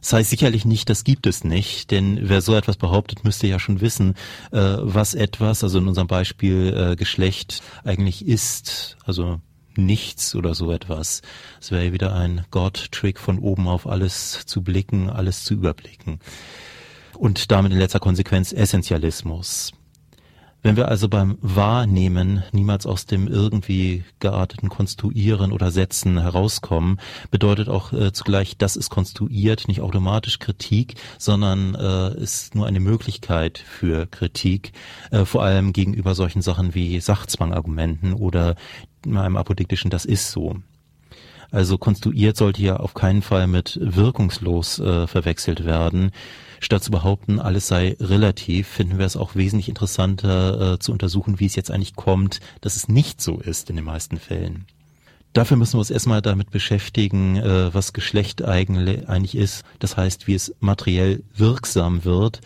Das 0.00 0.12
heißt 0.12 0.30
sicherlich 0.30 0.66
nicht, 0.66 0.90
das 0.90 1.04
gibt 1.04 1.26
es 1.26 1.44
nicht, 1.44 1.90
denn 1.90 2.18
wer 2.20 2.42
so 2.42 2.54
etwas 2.54 2.76
behauptet, 2.76 3.24
müsste 3.24 3.46
ja 3.46 3.58
schon 3.58 3.80
wissen, 3.80 4.14
äh, 4.52 4.76
was 4.80 5.14
etwas, 5.14 5.64
also 5.64 5.78
in 5.78 5.88
unserem 5.88 6.08
Beispiel 6.08 6.74
äh, 6.92 6.94
Geschlecht, 6.94 7.62
eigentlich 7.84 8.28
ist. 8.28 8.98
Also 9.06 9.40
nichts 9.76 10.34
oder 10.34 10.54
so 10.54 10.70
etwas. 10.70 11.22
Es 11.60 11.70
wäre 11.70 11.92
wieder 11.92 12.14
ein 12.14 12.44
God-Trick 12.50 13.18
von 13.18 13.38
oben 13.38 13.66
auf 13.66 13.86
alles 13.86 14.44
zu 14.46 14.62
blicken, 14.62 15.08
alles 15.10 15.44
zu 15.44 15.54
überblicken. 15.54 16.20
Und 17.16 17.50
damit 17.50 17.72
in 17.72 17.78
letzter 17.78 18.00
Konsequenz 18.00 18.52
Essentialismus. 18.52 19.72
Wenn 20.64 20.76
wir 20.76 20.88
also 20.88 21.10
beim 21.10 21.36
Wahrnehmen 21.42 22.42
niemals 22.52 22.86
aus 22.86 23.04
dem 23.04 23.28
irgendwie 23.28 24.02
gearteten 24.18 24.70
Konstruieren 24.70 25.52
oder 25.52 25.70
Setzen 25.70 26.18
herauskommen, 26.18 27.00
bedeutet 27.30 27.68
auch 27.68 27.92
äh, 27.92 28.14
zugleich, 28.14 28.56
das 28.56 28.74
ist 28.74 28.88
konstruiert, 28.88 29.68
nicht 29.68 29.82
automatisch 29.82 30.38
Kritik, 30.38 30.94
sondern 31.18 31.74
äh, 31.74 32.16
ist 32.18 32.54
nur 32.54 32.66
eine 32.66 32.80
Möglichkeit 32.80 33.58
für 33.58 34.06
Kritik, 34.06 34.72
äh, 35.10 35.26
vor 35.26 35.42
allem 35.42 35.74
gegenüber 35.74 36.14
solchen 36.14 36.40
Sachen 36.40 36.74
wie 36.74 36.98
Sachzwangargumenten 36.98 38.14
oder 38.14 38.56
einem 39.04 39.36
apodiktischen 39.36 39.90
Das 39.90 40.06
ist 40.06 40.30
so. 40.30 40.56
Also 41.50 41.76
konstruiert 41.78 42.38
sollte 42.38 42.62
ja 42.62 42.78
auf 42.78 42.94
keinen 42.94 43.22
Fall 43.22 43.46
mit 43.46 43.78
wirkungslos 43.80 44.80
äh, 44.80 45.06
verwechselt 45.06 45.66
werden. 45.66 46.10
Statt 46.60 46.82
zu 46.82 46.90
behaupten, 46.90 47.40
alles 47.40 47.66
sei 47.66 47.96
relativ, 48.00 48.68
finden 48.68 48.98
wir 48.98 49.06
es 49.06 49.16
auch 49.16 49.34
wesentlich 49.34 49.68
interessanter 49.68 50.74
äh, 50.74 50.78
zu 50.78 50.92
untersuchen, 50.92 51.40
wie 51.40 51.46
es 51.46 51.56
jetzt 51.56 51.70
eigentlich 51.70 51.96
kommt, 51.96 52.40
dass 52.60 52.76
es 52.76 52.88
nicht 52.88 53.20
so 53.20 53.38
ist 53.38 53.70
in 53.70 53.76
den 53.76 53.84
meisten 53.84 54.18
Fällen. 54.18 54.66
Dafür 55.34 55.56
müssen 55.56 55.74
wir 55.74 55.80
uns 55.80 55.90
erstmal 55.90 56.22
damit 56.22 56.50
beschäftigen, 56.50 57.36
äh, 57.36 57.74
was 57.74 57.92
Geschlecht 57.92 58.44
eigentlich 58.44 59.34
ist. 59.34 59.64
Das 59.80 59.96
heißt, 59.96 60.28
wie 60.28 60.34
es 60.34 60.54
materiell 60.60 61.24
wirksam 61.36 62.04
wird, 62.04 62.40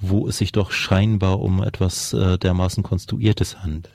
wo 0.00 0.28
es 0.28 0.38
sich 0.38 0.52
doch 0.52 0.70
scheinbar 0.70 1.40
um 1.40 1.62
etwas 1.62 2.12
äh, 2.12 2.36
dermaßen 2.38 2.82
Konstruiertes 2.82 3.62
handelt. 3.62 3.90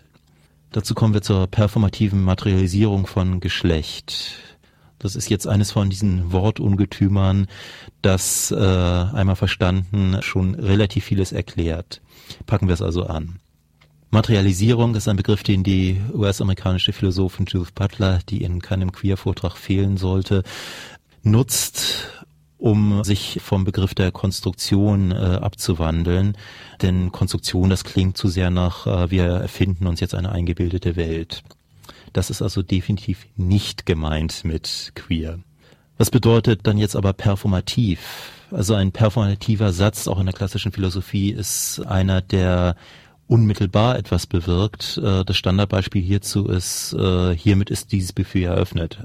Dazu 0.71 0.95
kommen 0.95 1.13
wir 1.13 1.21
zur 1.21 1.45
performativen 1.47 2.23
Materialisierung 2.23 3.05
von 3.05 3.39
Geschlecht. 3.39 4.48
Das 4.99 5.15
ist 5.15 5.29
jetzt 5.29 5.47
eines 5.47 5.71
von 5.71 5.89
diesen 5.89 6.31
Wortungetümern, 6.31 7.47
das 8.01 8.51
äh, 8.51 8.55
einmal 8.57 9.37
verstanden 9.37 10.17
schon 10.21 10.55
relativ 10.55 11.05
vieles 11.05 11.31
erklärt. 11.31 12.01
Packen 12.45 12.67
wir 12.67 12.73
es 12.73 12.81
also 12.81 13.05
an. 13.05 13.39
Materialisierung 14.11 14.95
ist 14.95 15.07
ein 15.07 15.17
Begriff, 15.17 15.43
den 15.43 15.63
die 15.63 16.01
US-amerikanische 16.13 16.93
Philosophin 16.93 17.45
Judith 17.45 17.71
Butler, 17.73 18.19
die 18.27 18.43
in 18.43 18.61
keinem 18.61 18.91
Queer-Vortrag 18.91 19.55
fehlen 19.55 19.97
sollte, 19.97 20.43
nutzt, 21.21 22.25
um 22.57 23.03
sich 23.03 23.39
vom 23.41 23.63
Begriff 23.63 23.93
der 23.93 24.11
Konstruktion 24.11 25.11
äh, 25.11 25.15
abzuwandeln. 25.15 26.35
Denn 26.81 27.11
Konstruktion, 27.11 27.69
das 27.69 27.83
klingt 27.83 28.17
zu 28.17 28.27
sehr 28.27 28.49
nach, 28.49 28.87
äh, 28.87 29.11
wir 29.11 29.25
erfinden 29.25 29.87
uns 29.87 29.99
jetzt 29.99 30.15
eine 30.15 30.31
eingebildete 30.31 30.95
Welt. 30.95 31.43
Das 32.13 32.29
ist 32.29 32.41
also 32.41 32.61
definitiv 32.61 33.27
nicht 33.35 33.85
gemeint 33.85 34.43
mit 34.43 34.91
queer. 34.95 35.39
Was 35.97 36.09
bedeutet 36.09 36.61
dann 36.65 36.77
jetzt 36.77 36.95
aber 36.95 37.13
performativ? 37.13 38.31
Also 38.51 38.73
ein 38.73 38.91
performativer 38.91 39.73
Satz, 39.73 40.07
auch 40.07 40.19
in 40.19 40.25
der 40.25 40.33
klassischen 40.33 40.71
Philosophie, 40.71 41.31
ist 41.31 41.81
einer, 41.85 42.21
der 42.21 42.75
unmittelbar 43.27 43.97
etwas 43.97 44.25
bewirkt. 44.25 44.97
Äh, 44.97 45.23
das 45.23 45.37
Standardbeispiel 45.37 46.01
hierzu 46.01 46.47
ist, 46.47 46.93
äh, 46.93 47.35
hiermit 47.35 47.69
ist 47.69 47.91
dieses 47.91 48.11
Buffet 48.13 48.45
eröffnet. 48.45 48.99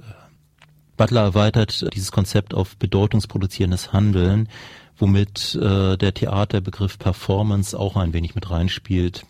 Butler 0.96 1.22
erweitert 1.22 1.94
dieses 1.94 2.12
Konzept 2.12 2.54
auf 2.54 2.76
bedeutungsproduzierendes 2.76 3.92
Handeln, 3.92 4.48
womit 4.96 5.56
äh, 5.56 5.96
der 5.96 6.14
Theaterbegriff 6.14 6.98
Performance 6.98 7.78
auch 7.78 7.96
ein 7.96 8.12
wenig 8.12 8.34
mit 8.34 8.50
reinspielt. 8.50 9.24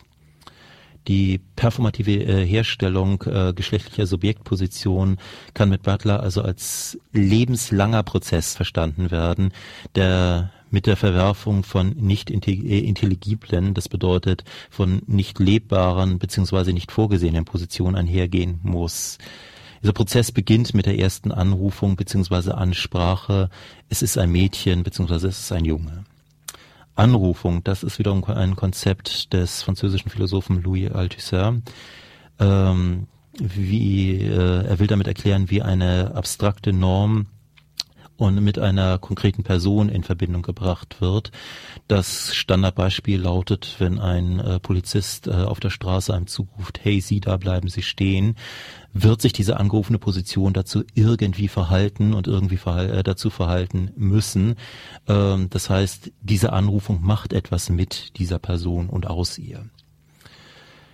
Die 1.07 1.40
performative 1.57 2.12
äh, 2.12 2.47
Herstellung 2.47 3.23
äh, 3.23 3.53
geschlechtlicher 3.55 4.07
Subjektposition 4.07 5.19
kann 5.53 5.69
mit 5.69 5.83
Butler 5.83 6.21
also 6.21 6.40
als 6.43 6.99
lebenslanger 7.12 8.03
Prozess 8.03 8.55
verstanden 8.57 9.11
werden, 9.11 9.53
der 9.95 10.51
mit 10.71 10.87
der 10.87 10.97
Verwerfung 10.97 11.62
von 11.62 11.90
nicht 11.90 12.31
äh, 12.31 12.79
intelligiblen, 12.79 13.75
das 13.75 13.88
bedeutet 13.88 14.45
von 14.71 15.03
nicht 15.07 15.38
lebbaren 15.38 16.19
bzw. 16.19 16.73
nicht 16.73 16.90
vorgesehenen 16.90 17.45
Positionen 17.45 17.97
einhergehen 17.97 18.61
muss. 18.62 19.19
Dieser 19.83 19.93
Prozess 19.93 20.33
beginnt 20.33 20.73
mit 20.73 20.87
der 20.87 20.99
ersten 20.99 21.31
Anrufung 21.31 21.97
bzw. 21.97 22.53
Ansprache. 22.53 23.51
Es 23.90 24.01
ist 24.01 24.17
ein 24.17 24.33
Mädchen 24.33 24.83
bzw. 24.83 25.14
es 25.14 25.40
ist 25.40 25.53
ein 25.53 25.67
Junge. 25.67 26.05
Anrufung, 26.94 27.64
das 27.64 27.83
ist 27.83 27.98
wiederum 27.98 28.24
ein 28.24 28.57
Konzept 28.57 29.33
des 29.33 29.62
französischen 29.62 30.11
Philosophen 30.11 30.62
Louis 30.62 30.90
Althusser. 30.90 31.57
Ähm, 32.38 33.07
wie 33.40 34.20
äh, 34.20 34.64
er 34.64 34.78
will 34.78 34.87
damit 34.87 35.09
erklären, 35.09 35.50
wie 35.50 35.62
eine 35.62 36.12
abstrakte 36.14 36.72
Norm 36.72 37.26
und 38.16 38.42
mit 38.42 38.59
einer 38.59 38.98
konkreten 38.98 39.42
Person 39.42 39.88
in 39.88 40.05
Verbindung 40.05 40.42
gebracht 40.42 41.00
wird. 41.00 41.33
Das 41.88 42.35
Standardbeispiel 42.35 43.20
lautet, 43.20 43.77
wenn 43.79 43.98
ein 43.98 44.38
äh, 44.38 44.61
Polizist 44.61 45.27
äh, 45.27 45.33
auf 45.33 45.61
der 45.61 45.70
Straße 45.70 46.14
einem 46.14 46.27
zuruft, 46.27 46.81
hey, 46.83 47.00
Sie 47.00 47.20
da 47.20 47.37
bleiben 47.37 47.68
Sie 47.68 47.83
stehen, 47.83 48.37
wird 48.92 49.20
sich 49.20 49.33
diese 49.33 49.59
angerufene 49.59 49.98
Position 49.98 50.53
dazu 50.53 50.85
irgendwie 50.94 51.48
verhalten 51.48 52.14
und 52.14 52.29
irgendwie 52.29 52.57
verhal 52.57 52.90
äh, 52.90 53.03
dazu 53.03 53.31
verhalten 53.31 53.90
müssen. 53.96 54.55
Ähm, 55.09 55.50
das 55.50 55.68
heißt, 55.68 56.12
diese 56.20 56.53
Anrufung 56.53 57.03
macht 57.03 57.33
etwas 57.33 57.68
mit 57.68 58.18
dieser 58.18 58.38
Person 58.38 58.88
und 58.88 59.07
aus 59.07 59.38
ihr. 59.38 59.64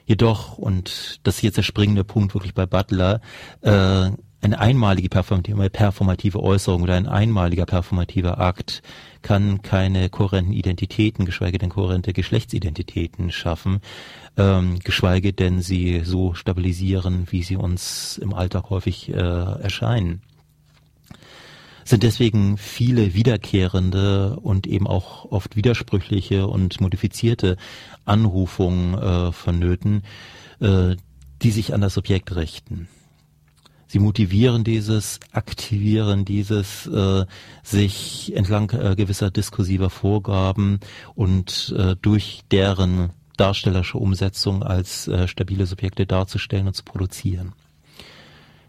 Jedoch, 0.07 0.59
und 0.59 1.21
das 1.23 1.37
ist 1.37 1.43
jetzt 1.43 1.57
der 1.59 1.63
springende 1.63 2.03
Punkt 2.03 2.35
wirklich 2.35 2.53
bei 2.53 2.67
Butler, 2.67 3.21
äh, 3.61 4.11
eine 4.43 4.59
einmalige 4.59 5.09
performative 5.09 6.43
Äußerung 6.43 6.83
oder 6.83 6.95
ein 6.95 7.07
einmaliger 7.07 7.67
performativer 7.67 8.39
Akt 8.39 8.83
kann 9.23 9.61
keine 9.61 10.09
kohärenten 10.09 10.55
Identitäten, 10.55 11.27
geschweige 11.27 11.59
denn 11.59 11.69
kohärente 11.69 12.15
Geschlechtsidentitäten 12.15 13.33
schaffen, 13.33 13.81
ähm, 14.39 14.79
geschweige 14.79 15.35
denn 15.35 15.61
sie 15.61 16.01
so 16.05 16.33
stabilisieren, 16.33 17.27
wie 17.31 17.43
sie 17.43 17.57
uns 17.57 18.19
im 18.19 18.33
Alltag 18.33 18.71
häufig 18.71 19.11
äh, 19.11 19.15
erscheinen. 19.15 20.23
Sind 21.85 22.03
deswegen 22.03 22.57
viele 22.57 23.15
wiederkehrende 23.15 24.39
und 24.41 24.67
eben 24.67 24.87
auch 24.87 25.31
oft 25.31 25.57
widersprüchliche 25.57 26.47
und 26.47 26.81
modifizierte 26.81 27.57
Anrufungen 28.07 28.95
äh, 28.95 29.33
vonnöten, 29.33 30.03
äh, 30.61 30.97
die 31.43 31.51
sich 31.51 31.75
an 31.75 31.81
das 31.81 31.95
Subjekt 31.95 32.37
richten. 32.37 32.89
Sie 33.91 33.99
motivieren 33.99 34.63
dieses, 34.63 35.19
aktivieren 35.33 36.25
dieses, 36.25 36.87
äh, 36.87 37.27
sich 37.65 38.33
entlang 38.37 38.71
äh, 38.71 38.95
gewisser 38.95 39.33
diskursiver 39.33 39.91
Vorgaben 39.91 40.79
und 41.17 41.75
äh, 41.77 41.97
durch 42.01 42.43
deren 42.53 43.11
darstellerische 43.37 43.99
Umsetzung 43.99 44.63
als 44.63 45.09
äh, 45.09 45.27
stabile 45.27 45.67
Subjekte 45.67 46.07
darzustellen 46.07 46.69
und 46.69 46.77
zu 46.77 46.85
produzieren. 46.85 47.53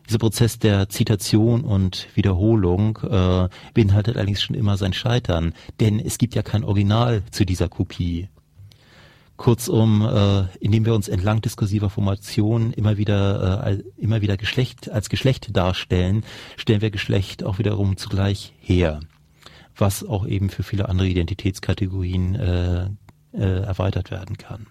Dieser 0.09 0.17
Prozess 0.17 0.57
der 0.57 0.89
Zitation 0.89 1.65
und 1.65 2.07
Wiederholung 2.15 2.97
äh, 3.03 3.47
beinhaltet 3.75 4.17
allerdings 4.17 4.41
schon 4.41 4.55
immer 4.55 4.75
sein 4.75 4.91
Scheitern, 4.91 5.53
denn 5.79 5.99
es 5.99 6.17
gibt 6.17 6.33
ja 6.33 6.41
kein 6.41 6.63
Original 6.63 7.21
zu 7.29 7.45
dieser 7.45 7.69
Kopie. 7.69 8.27
Kurzum, 9.37 10.01
äh, 10.03 10.43
indem 10.59 10.85
wir 10.85 10.93
uns 10.93 11.07
entlang 11.07 11.41
diskursiver 11.41 11.89
Formationen 11.89 12.73
immer 12.73 12.97
wieder, 12.97 13.65
äh, 13.65 13.83
immer 13.97 14.21
wieder 14.21 14.37
Geschlecht 14.37 14.91
als 14.91 15.09
Geschlecht 15.09 15.55
darstellen, 15.55 16.23
stellen 16.57 16.81
wir 16.81 16.91
Geschlecht 16.91 17.43
auch 17.43 17.57
wiederum 17.57 17.97
zugleich 17.97 18.53
her, 18.59 18.99
was 19.75 20.03
auch 20.03 20.27
eben 20.27 20.49
für 20.49 20.63
viele 20.63 20.89
andere 20.89 21.07
Identitätskategorien 21.07 22.35
äh, 22.35 22.89
äh, 23.33 23.63
erweitert 23.63 24.11
werden 24.11 24.37
kann. 24.37 24.67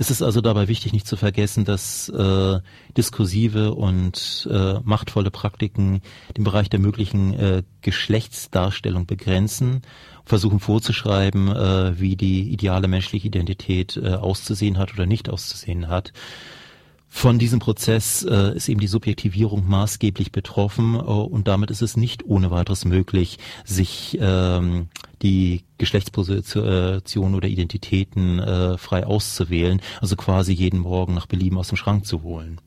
Es 0.00 0.12
ist 0.12 0.22
also 0.22 0.40
dabei 0.40 0.68
wichtig, 0.68 0.92
nicht 0.92 1.08
zu 1.08 1.16
vergessen, 1.16 1.64
dass 1.64 2.08
äh, 2.08 2.60
diskursive 2.96 3.74
und 3.74 4.48
äh, 4.48 4.74
machtvolle 4.84 5.32
Praktiken 5.32 6.02
den 6.36 6.44
Bereich 6.44 6.70
der 6.70 6.78
möglichen 6.78 7.34
äh, 7.34 7.62
Geschlechtsdarstellung 7.82 9.06
begrenzen, 9.06 9.82
versuchen 10.24 10.60
vorzuschreiben, 10.60 11.48
äh, 11.48 11.98
wie 11.98 12.14
die 12.14 12.48
ideale 12.52 12.86
menschliche 12.86 13.26
Identität 13.26 13.96
äh, 13.96 14.10
auszusehen 14.10 14.78
hat 14.78 14.94
oder 14.94 15.04
nicht 15.04 15.28
auszusehen 15.28 15.88
hat. 15.88 16.12
Von 17.10 17.38
diesem 17.38 17.58
Prozess 17.58 18.22
äh, 18.22 18.54
ist 18.54 18.68
eben 18.68 18.80
die 18.80 18.86
Subjektivierung 18.86 19.66
maßgeblich 19.68 20.30
betroffen 20.30 20.94
äh, 20.94 20.98
und 20.98 21.48
damit 21.48 21.70
ist 21.70 21.82
es 21.82 21.96
nicht 21.96 22.24
ohne 22.26 22.50
weiteres 22.50 22.84
möglich, 22.84 23.38
sich 23.64 24.18
ähm, 24.20 24.88
die 25.22 25.64
Geschlechtsposition 25.78 27.34
oder 27.34 27.48
Identitäten 27.48 28.38
äh, 28.38 28.78
frei 28.78 29.06
auszuwählen, 29.06 29.80
also 30.00 30.16
quasi 30.16 30.52
jeden 30.52 30.80
Morgen 30.80 31.14
nach 31.14 31.26
Belieben 31.26 31.58
aus 31.58 31.68
dem 31.68 31.76
Schrank 31.76 32.06
zu 32.06 32.22
holen. 32.22 32.60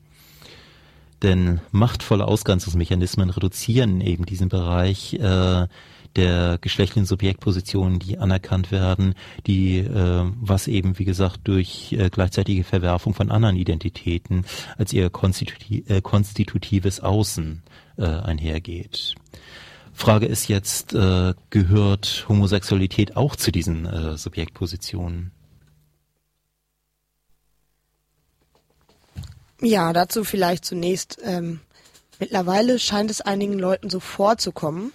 Denn 1.22 1.60
machtvolle 1.70 2.26
Ausgrenzungsmechanismen 2.26 3.30
reduzieren 3.30 4.00
eben 4.00 4.26
diesen 4.26 4.48
Bereich 4.48 5.14
äh, 5.14 5.68
der 6.16 6.58
geschlechtlichen 6.60 7.06
Subjektpositionen, 7.06 7.98
die 7.98 8.18
anerkannt 8.18 8.70
werden, 8.70 9.14
die 9.46 9.78
äh, 9.78 10.30
was 10.40 10.68
eben 10.68 10.98
wie 10.98 11.04
gesagt 11.04 11.40
durch 11.44 11.92
äh, 11.92 12.10
gleichzeitige 12.10 12.64
Verwerfung 12.64 13.14
von 13.14 13.30
anderen 13.30 13.56
Identitäten 13.56 14.44
als 14.76 14.92
ihr 14.92 15.10
konstituti 15.10 15.84
äh, 15.88 16.00
konstitutives 16.00 17.00
Außen 17.00 17.62
äh, 17.96 18.04
einhergeht. 18.04 19.14
Frage 19.92 20.26
ist 20.26 20.48
jetzt, 20.48 20.94
äh, 20.94 21.34
gehört 21.50 22.24
Homosexualität 22.28 23.16
auch 23.16 23.36
zu 23.36 23.52
diesen 23.52 23.86
äh, 23.86 24.16
Subjektpositionen? 24.16 25.32
Ja, 29.60 29.92
dazu 29.92 30.24
vielleicht 30.24 30.64
zunächst. 30.64 31.18
Ähm, 31.22 31.60
mittlerweile 32.18 32.78
scheint 32.78 33.10
es 33.10 33.20
einigen 33.20 33.58
Leuten 33.58 33.90
so 33.90 34.00
vorzukommen, 34.00 34.92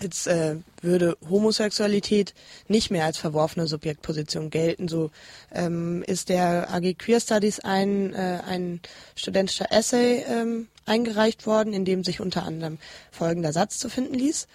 als 0.00 0.26
äh, 0.26 0.56
würde 0.80 1.16
Homosexualität 1.28 2.34
nicht 2.68 2.90
mehr 2.90 3.04
als 3.04 3.18
verworfene 3.18 3.66
Subjektposition 3.66 4.50
gelten. 4.50 4.88
So 4.88 5.10
ähm, 5.52 6.02
ist 6.06 6.28
der 6.28 6.72
AG 6.72 6.94
Queer 6.98 7.20
Studies 7.20 7.60
ein, 7.60 8.14
äh, 8.14 8.40
ein 8.46 8.80
studentischer 9.16 9.72
Essay 9.72 10.24
ähm, 10.26 10.68
eingereicht 10.86 11.46
worden, 11.46 11.72
in 11.72 11.84
dem 11.84 12.04
sich 12.04 12.20
unter 12.20 12.44
anderem 12.44 12.78
folgender 13.10 13.52
Satz 13.52 13.78
zu 13.78 13.88
finden 13.88 14.14
ließ. 14.14 14.46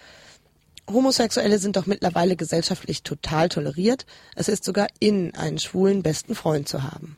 Homosexuelle 0.89 1.59
sind 1.59 1.75
doch 1.75 1.85
mittlerweile 1.85 2.37
gesellschaftlich 2.37 3.03
total 3.03 3.49
toleriert. 3.49 4.05
Es 4.35 4.47
ist 4.47 4.63
sogar 4.63 4.87
in, 4.99 5.35
einen 5.35 5.59
schwulen 5.59 6.01
besten 6.01 6.33
Freund 6.33 6.69
zu 6.69 6.83
haben. 6.83 7.17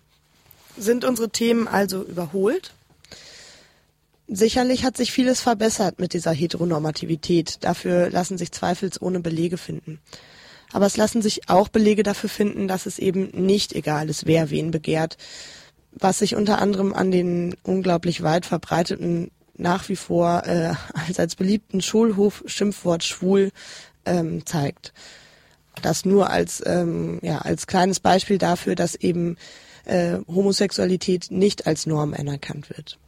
Sind 0.77 1.05
unsere 1.05 1.29
Themen 1.29 1.67
also 1.67 2.03
überholt? 2.03 2.73
Sicherlich 4.31 4.85
hat 4.85 4.95
sich 4.95 5.11
vieles 5.11 5.41
verbessert 5.41 5.99
mit 5.99 6.13
dieser 6.13 6.31
Heteronormativität. 6.31 7.57
Dafür 7.61 8.11
lassen 8.11 8.37
sich 8.37 8.51
zweifelsohne 8.51 9.21
Belege 9.21 9.57
finden. 9.57 9.99
Aber 10.71 10.85
es 10.85 10.97
lassen 10.97 11.23
sich 11.23 11.49
auch 11.49 11.67
Belege 11.67 12.03
dafür 12.03 12.29
finden, 12.29 12.67
dass 12.67 12.85
es 12.85 12.99
eben 12.99 13.31
nicht 13.31 13.73
egal 13.73 14.07
ist, 14.07 14.27
wer 14.27 14.51
wen 14.51 14.69
begehrt, 14.69 15.17
was 15.91 16.19
sich 16.19 16.35
unter 16.35 16.61
anderem 16.61 16.93
an 16.93 17.09
den 17.09 17.55
unglaublich 17.63 18.21
weit 18.21 18.45
verbreiteten, 18.45 19.31
nach 19.57 19.89
wie 19.89 19.95
vor 19.95 20.43
äh, 20.45 20.73
als 20.93 21.19
als 21.19 21.35
beliebten 21.35 21.81
Schulhof-Schimpfwort 21.81 23.03
schwul 23.03 23.49
ähm, 24.05 24.45
zeigt. 24.45 24.93
Das 25.81 26.05
nur 26.05 26.29
als 26.29 26.61
ähm, 26.67 27.17
ja 27.23 27.39
als 27.39 27.65
kleines 27.65 27.99
Beispiel 27.99 28.37
dafür, 28.37 28.75
dass 28.75 28.93
eben 28.93 29.37
äh, 29.85 30.19
Homosexualität 30.27 31.31
nicht 31.31 31.65
als 31.65 31.87
Norm 31.87 32.13
anerkannt 32.13 32.69
wird. 32.69 32.99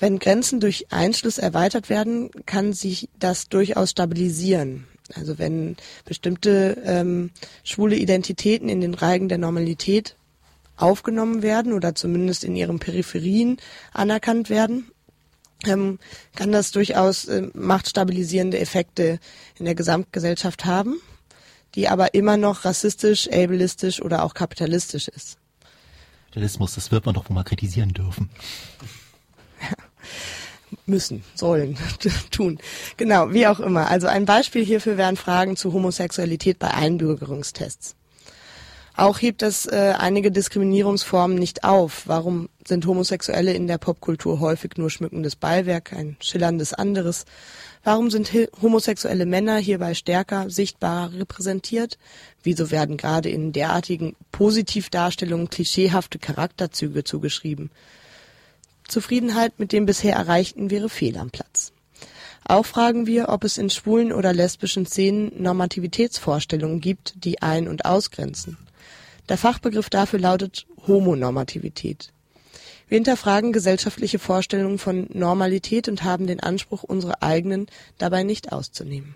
Wenn 0.00 0.18
Grenzen 0.18 0.60
durch 0.60 0.90
Einschluss 0.90 1.36
erweitert 1.36 1.90
werden, 1.90 2.30
kann 2.46 2.72
sich 2.72 3.10
das 3.18 3.50
durchaus 3.50 3.90
stabilisieren. 3.90 4.86
Also 5.14 5.38
wenn 5.38 5.76
bestimmte 6.06 6.78
ähm, 6.84 7.30
schwule 7.64 7.96
Identitäten 7.96 8.70
in 8.70 8.80
den 8.80 8.94
Reigen 8.94 9.28
der 9.28 9.36
Normalität 9.38 10.16
aufgenommen 10.76 11.42
werden 11.42 11.74
oder 11.74 11.94
zumindest 11.94 12.44
in 12.44 12.56
ihren 12.56 12.78
Peripherien 12.78 13.58
anerkannt 13.92 14.48
werden, 14.48 14.90
ähm, 15.66 15.98
kann 16.34 16.50
das 16.50 16.70
durchaus 16.70 17.26
äh, 17.26 17.48
machtstabilisierende 17.52 18.58
Effekte 18.58 19.18
in 19.58 19.66
der 19.66 19.74
Gesamtgesellschaft 19.74 20.64
haben, 20.64 20.98
die 21.74 21.88
aber 21.88 22.14
immer 22.14 22.38
noch 22.38 22.64
rassistisch, 22.64 23.28
ableistisch 23.28 24.00
oder 24.00 24.24
auch 24.24 24.32
kapitalistisch 24.32 25.08
ist. 25.08 25.36
Kapitalismus, 26.28 26.74
das 26.74 26.90
wird 26.90 27.04
man 27.04 27.14
doch 27.14 27.28
wohl 27.28 27.34
mal 27.34 27.44
kritisieren 27.44 27.92
dürfen. 27.92 28.30
Müssen, 30.90 31.24
sollen, 31.34 31.78
tun. 32.30 32.58
Genau, 32.98 33.32
wie 33.32 33.46
auch 33.46 33.60
immer. 33.60 33.88
Also 33.88 34.06
ein 34.06 34.26
Beispiel 34.26 34.64
hierfür 34.64 34.98
wären 34.98 35.16
Fragen 35.16 35.56
zu 35.56 35.72
Homosexualität 35.72 36.58
bei 36.58 36.68
Einbürgerungstests. 36.68 37.96
Auch 38.96 39.22
hebt 39.22 39.42
es 39.42 39.64
äh, 39.64 39.94
einige 39.96 40.30
Diskriminierungsformen 40.30 41.38
nicht 41.38 41.64
auf. 41.64 42.02
Warum 42.06 42.50
sind 42.66 42.84
Homosexuelle 42.84 43.54
in 43.54 43.66
der 43.66 43.78
Popkultur 43.78 44.40
häufig 44.40 44.72
nur 44.76 44.90
schmückendes 44.90 45.36
Beiwerk, 45.36 45.94
ein 45.94 46.16
schillerndes 46.20 46.74
anderes? 46.74 47.24
Warum 47.82 48.10
sind 48.10 48.30
homosexuelle 48.60 49.24
Männer 49.24 49.56
hierbei 49.56 49.94
stärker, 49.94 50.50
sichtbarer 50.50 51.14
repräsentiert? 51.14 51.96
Wieso 52.42 52.70
werden 52.70 52.98
gerade 52.98 53.30
in 53.30 53.52
derartigen 53.52 54.16
Positivdarstellungen 54.32 55.48
klischeehafte 55.48 56.18
Charakterzüge 56.18 57.02
zugeschrieben? 57.02 57.70
Zufriedenheit 58.90 59.58
mit 59.58 59.72
dem 59.72 59.86
bisher 59.86 60.14
Erreichten 60.14 60.70
wäre 60.70 60.88
fehl 60.88 61.16
am 61.16 61.30
Platz. 61.30 61.72
Auch 62.44 62.66
fragen 62.66 63.06
wir, 63.06 63.28
ob 63.28 63.44
es 63.44 63.58
in 63.58 63.70
schwulen 63.70 64.12
oder 64.12 64.32
lesbischen 64.32 64.86
Szenen 64.86 65.30
Normativitätsvorstellungen 65.40 66.80
gibt, 66.80 67.14
die 67.24 67.42
ein- 67.42 67.68
und 67.68 67.84
ausgrenzen. 67.84 68.56
Der 69.28 69.38
Fachbegriff 69.38 69.90
dafür 69.90 70.18
lautet 70.18 70.66
Homonormativität. 70.86 72.12
Wir 72.88 72.96
hinterfragen 72.96 73.52
gesellschaftliche 73.52 74.18
Vorstellungen 74.18 74.78
von 74.78 75.06
Normalität 75.12 75.88
und 75.88 76.02
haben 76.02 76.26
den 76.26 76.40
Anspruch, 76.40 76.82
unsere 76.82 77.22
eigenen 77.22 77.66
dabei 77.98 78.24
nicht 78.24 78.52
auszunehmen. 78.52 79.14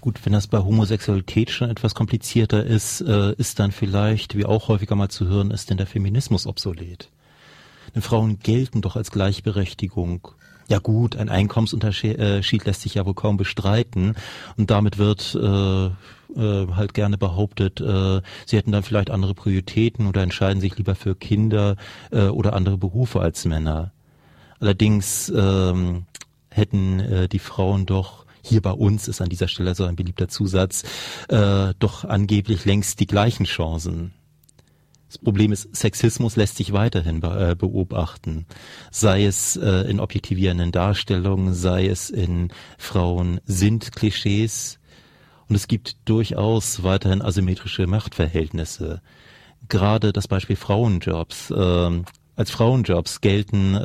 Gut, 0.00 0.18
wenn 0.24 0.32
das 0.32 0.46
bei 0.46 0.58
Homosexualität 0.58 1.50
schon 1.50 1.68
etwas 1.68 1.94
komplizierter 1.94 2.64
ist, 2.64 3.02
äh, 3.02 3.34
ist 3.34 3.58
dann 3.58 3.70
vielleicht, 3.70 4.36
wie 4.36 4.46
auch 4.46 4.68
häufiger 4.68 4.96
mal 4.96 5.10
zu 5.10 5.28
hören 5.28 5.50
ist, 5.50 5.68
denn 5.68 5.76
der 5.76 5.86
Feminismus 5.86 6.46
obsolet. 6.46 7.10
Denn 7.94 8.02
Frauen 8.02 8.38
gelten 8.38 8.80
doch 8.80 8.96
als 8.96 9.10
Gleichberechtigung. 9.10 10.28
Ja 10.68 10.78
gut, 10.78 11.16
ein 11.16 11.28
Einkommensunterschied 11.28 12.18
äh, 12.18 12.40
lässt 12.64 12.82
sich 12.82 12.94
ja 12.94 13.04
wohl 13.04 13.14
kaum 13.14 13.36
bestreiten 13.36 14.14
und 14.56 14.70
damit 14.70 14.96
wird 14.96 15.34
äh, 15.34 15.86
äh, 15.86 15.90
halt 16.36 16.94
gerne 16.94 17.18
behauptet, 17.18 17.80
äh, 17.80 18.22
sie 18.46 18.56
hätten 18.56 18.72
dann 18.72 18.82
vielleicht 18.82 19.10
andere 19.10 19.34
Prioritäten 19.34 20.06
oder 20.06 20.22
entscheiden 20.22 20.60
sich 20.60 20.76
lieber 20.78 20.94
für 20.94 21.14
Kinder 21.14 21.76
äh, 22.10 22.28
oder 22.28 22.54
andere 22.54 22.78
Berufe 22.78 23.20
als 23.20 23.44
Männer. 23.44 23.92
Allerdings 24.60 25.30
ähm, 25.34 26.06
hätten 26.48 27.00
äh, 27.00 27.28
die 27.28 27.40
Frauen 27.40 27.84
doch 27.84 28.24
hier 28.42 28.60
bei 28.60 28.72
uns 28.72 29.08
ist 29.08 29.20
an 29.20 29.28
dieser 29.28 29.48
Stelle 29.48 29.74
so 29.74 29.84
ein 29.84 29.96
beliebter 29.96 30.28
Zusatz, 30.28 30.84
äh, 31.28 31.74
doch 31.78 32.04
angeblich 32.04 32.64
längst 32.64 32.98
die 33.00 33.06
gleichen 33.06 33.44
Chancen. 33.44 34.12
Das 35.12 35.18
Problem 35.18 35.52
ist, 35.52 35.76
Sexismus 35.76 36.36
lässt 36.36 36.56
sich 36.56 36.72
weiterhin 36.72 37.20
be 37.20 37.50
äh, 37.50 37.54
beobachten. 37.54 38.46
Sei 38.90 39.26
es 39.26 39.56
äh, 39.58 39.82
in 39.82 40.00
objektivierenden 40.00 40.72
Darstellungen, 40.72 41.52
sei 41.52 41.86
es 41.86 42.08
in 42.08 42.48
Frauen 42.78 43.38
sind 43.44 43.92
Klischees. 43.92 44.78
Und 45.50 45.56
es 45.56 45.68
gibt 45.68 45.96
durchaus 46.06 46.82
weiterhin 46.82 47.20
asymmetrische 47.20 47.86
Machtverhältnisse. 47.86 49.02
Gerade 49.68 50.14
das 50.14 50.28
Beispiel 50.28 50.56
Frauenjobs. 50.56 51.50
Äh, 51.50 52.02
als 52.34 52.50
Frauenjobs 52.50 53.20
gelten, 53.20 53.74
äh, 53.74 53.78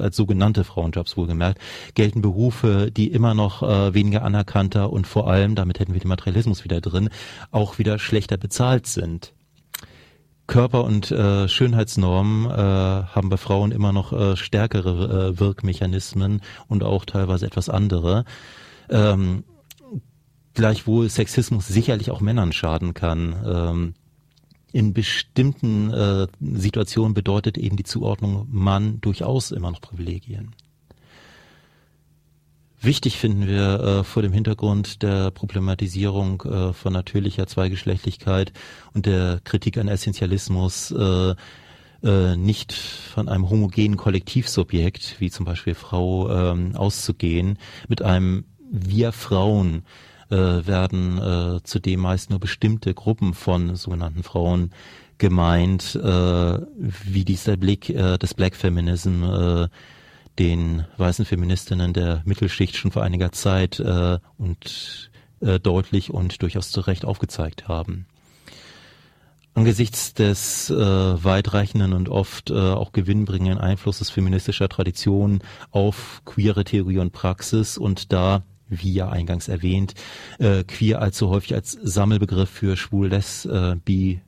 als 0.00 0.16
sogenannte 0.16 0.64
Frauenjobs 0.64 1.16
wohlgemerkt, 1.16 1.60
gelten 1.94 2.22
Berufe, 2.22 2.90
die 2.90 3.12
immer 3.12 3.34
noch 3.34 3.62
äh, 3.62 3.94
weniger 3.94 4.24
anerkannter 4.24 4.92
und 4.92 5.06
vor 5.06 5.30
allem, 5.30 5.54
damit 5.54 5.78
hätten 5.78 5.92
wir 5.92 6.00
den 6.00 6.08
Materialismus 6.08 6.64
wieder 6.64 6.80
drin, 6.80 7.08
auch 7.52 7.78
wieder 7.78 8.00
schlechter 8.00 8.36
bezahlt 8.36 8.88
sind. 8.88 9.32
Körper- 10.46 10.84
und 10.84 11.10
äh, 11.10 11.48
Schönheitsnormen 11.48 12.50
äh, 12.50 12.54
haben 12.54 13.28
bei 13.28 13.36
Frauen 13.36 13.72
immer 13.72 13.92
noch 13.92 14.12
äh, 14.12 14.36
stärkere 14.36 15.30
äh, 15.30 15.40
Wirkmechanismen 15.40 16.40
und 16.68 16.84
auch 16.84 17.04
teilweise 17.04 17.46
etwas 17.46 17.68
andere. 17.68 18.24
Ähm, 18.88 19.44
gleichwohl 20.54 21.08
Sexismus 21.08 21.66
sicherlich 21.66 22.10
auch 22.10 22.20
Männern 22.20 22.52
schaden 22.52 22.94
kann. 22.94 23.36
Ähm, 23.44 23.94
in 24.72 24.92
bestimmten 24.92 25.90
äh, 25.90 26.26
Situationen 26.40 27.14
bedeutet 27.14 27.56
eben 27.56 27.76
die 27.76 27.84
Zuordnung 27.84 28.46
Mann 28.50 29.00
durchaus 29.00 29.50
immer 29.50 29.70
noch 29.70 29.80
Privilegien. 29.80 30.54
Wichtig 32.86 33.18
finden 33.18 33.48
wir 33.48 33.80
äh, 33.80 34.04
vor 34.04 34.22
dem 34.22 34.32
Hintergrund 34.32 35.02
der 35.02 35.32
Problematisierung 35.32 36.42
äh, 36.42 36.72
von 36.72 36.92
natürlicher 36.92 37.48
Zweigeschlechtlichkeit 37.48 38.52
und 38.94 39.06
der 39.06 39.40
Kritik 39.42 39.76
an 39.76 39.88
Essentialismus 39.88 40.92
äh, 40.92 41.34
äh, 42.04 42.36
nicht 42.36 42.72
von 42.72 43.28
einem 43.28 43.50
homogenen 43.50 43.96
Kollektivsubjekt, 43.96 45.16
wie 45.18 45.32
zum 45.32 45.44
Beispiel 45.44 45.74
Frau, 45.74 46.30
ähm, 46.30 46.76
auszugehen, 46.76 47.58
mit 47.88 48.02
einem 48.02 48.44
Wir 48.70 49.10
Frauen 49.10 49.82
äh, 50.30 50.36
werden 50.36 51.18
äh, 51.18 51.60
zudem 51.64 51.98
meist 51.98 52.30
nur 52.30 52.38
bestimmte 52.38 52.94
Gruppen 52.94 53.34
von 53.34 53.74
sogenannten 53.74 54.22
Frauen 54.22 54.70
gemeint, 55.18 55.98
wie 55.98 57.24
dieser 57.24 57.56
Blick 57.56 57.86
des 57.86 58.34
Black 58.34 58.54
Feminism 58.54 59.24
den 60.38 60.84
weißen 60.96 61.24
Feministinnen 61.24 61.92
der 61.92 62.22
Mittelschicht 62.24 62.76
schon 62.76 62.92
vor 62.92 63.02
einiger 63.02 63.32
Zeit 63.32 63.80
äh, 63.80 64.18
und 64.38 65.10
äh, 65.40 65.58
deutlich 65.58 66.12
und 66.12 66.42
durchaus 66.42 66.70
zu 66.70 66.80
Recht 66.80 67.04
aufgezeigt 67.04 67.68
haben. 67.68 68.06
Angesichts 69.54 70.12
des 70.12 70.68
äh, 70.68 70.76
weitreichenden 70.76 71.94
und 71.94 72.10
oft 72.10 72.50
äh, 72.50 72.54
auch 72.54 72.92
gewinnbringenden 72.92 73.58
Einflusses 73.58 74.10
feministischer 74.10 74.68
Traditionen 74.68 75.42
auf 75.70 76.20
queere 76.26 76.64
Theorie 76.64 76.98
und 76.98 77.12
Praxis 77.12 77.78
und 77.78 78.12
da 78.12 78.42
wie 78.68 78.92
ja 78.92 79.08
eingangs 79.08 79.48
erwähnt, 79.48 79.94
äh, 80.38 80.64
queer 80.64 81.00
allzu 81.00 81.28
häufig 81.28 81.54
als 81.54 81.72
Sammelbegriff 81.72 82.50
für 82.50 82.76
schwul, 82.76 83.08
les, 83.08 83.44
äh, 83.44 83.76
bi 83.84 84.20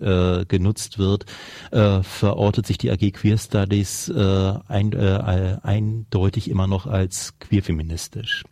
äh, 0.00 0.44
genutzt 0.46 0.98
wird, 0.98 1.26
äh, 1.70 2.02
verortet 2.02 2.66
sich 2.66 2.78
die 2.78 2.90
AG 2.90 3.12
Queer 3.12 3.38
Studies 3.38 4.08
äh, 4.08 4.54
ein, 4.68 4.92
äh, 4.92 5.58
eindeutig 5.62 6.50
immer 6.50 6.66
noch 6.66 6.86
als 6.86 7.38
queerfeministisch. 7.38 8.44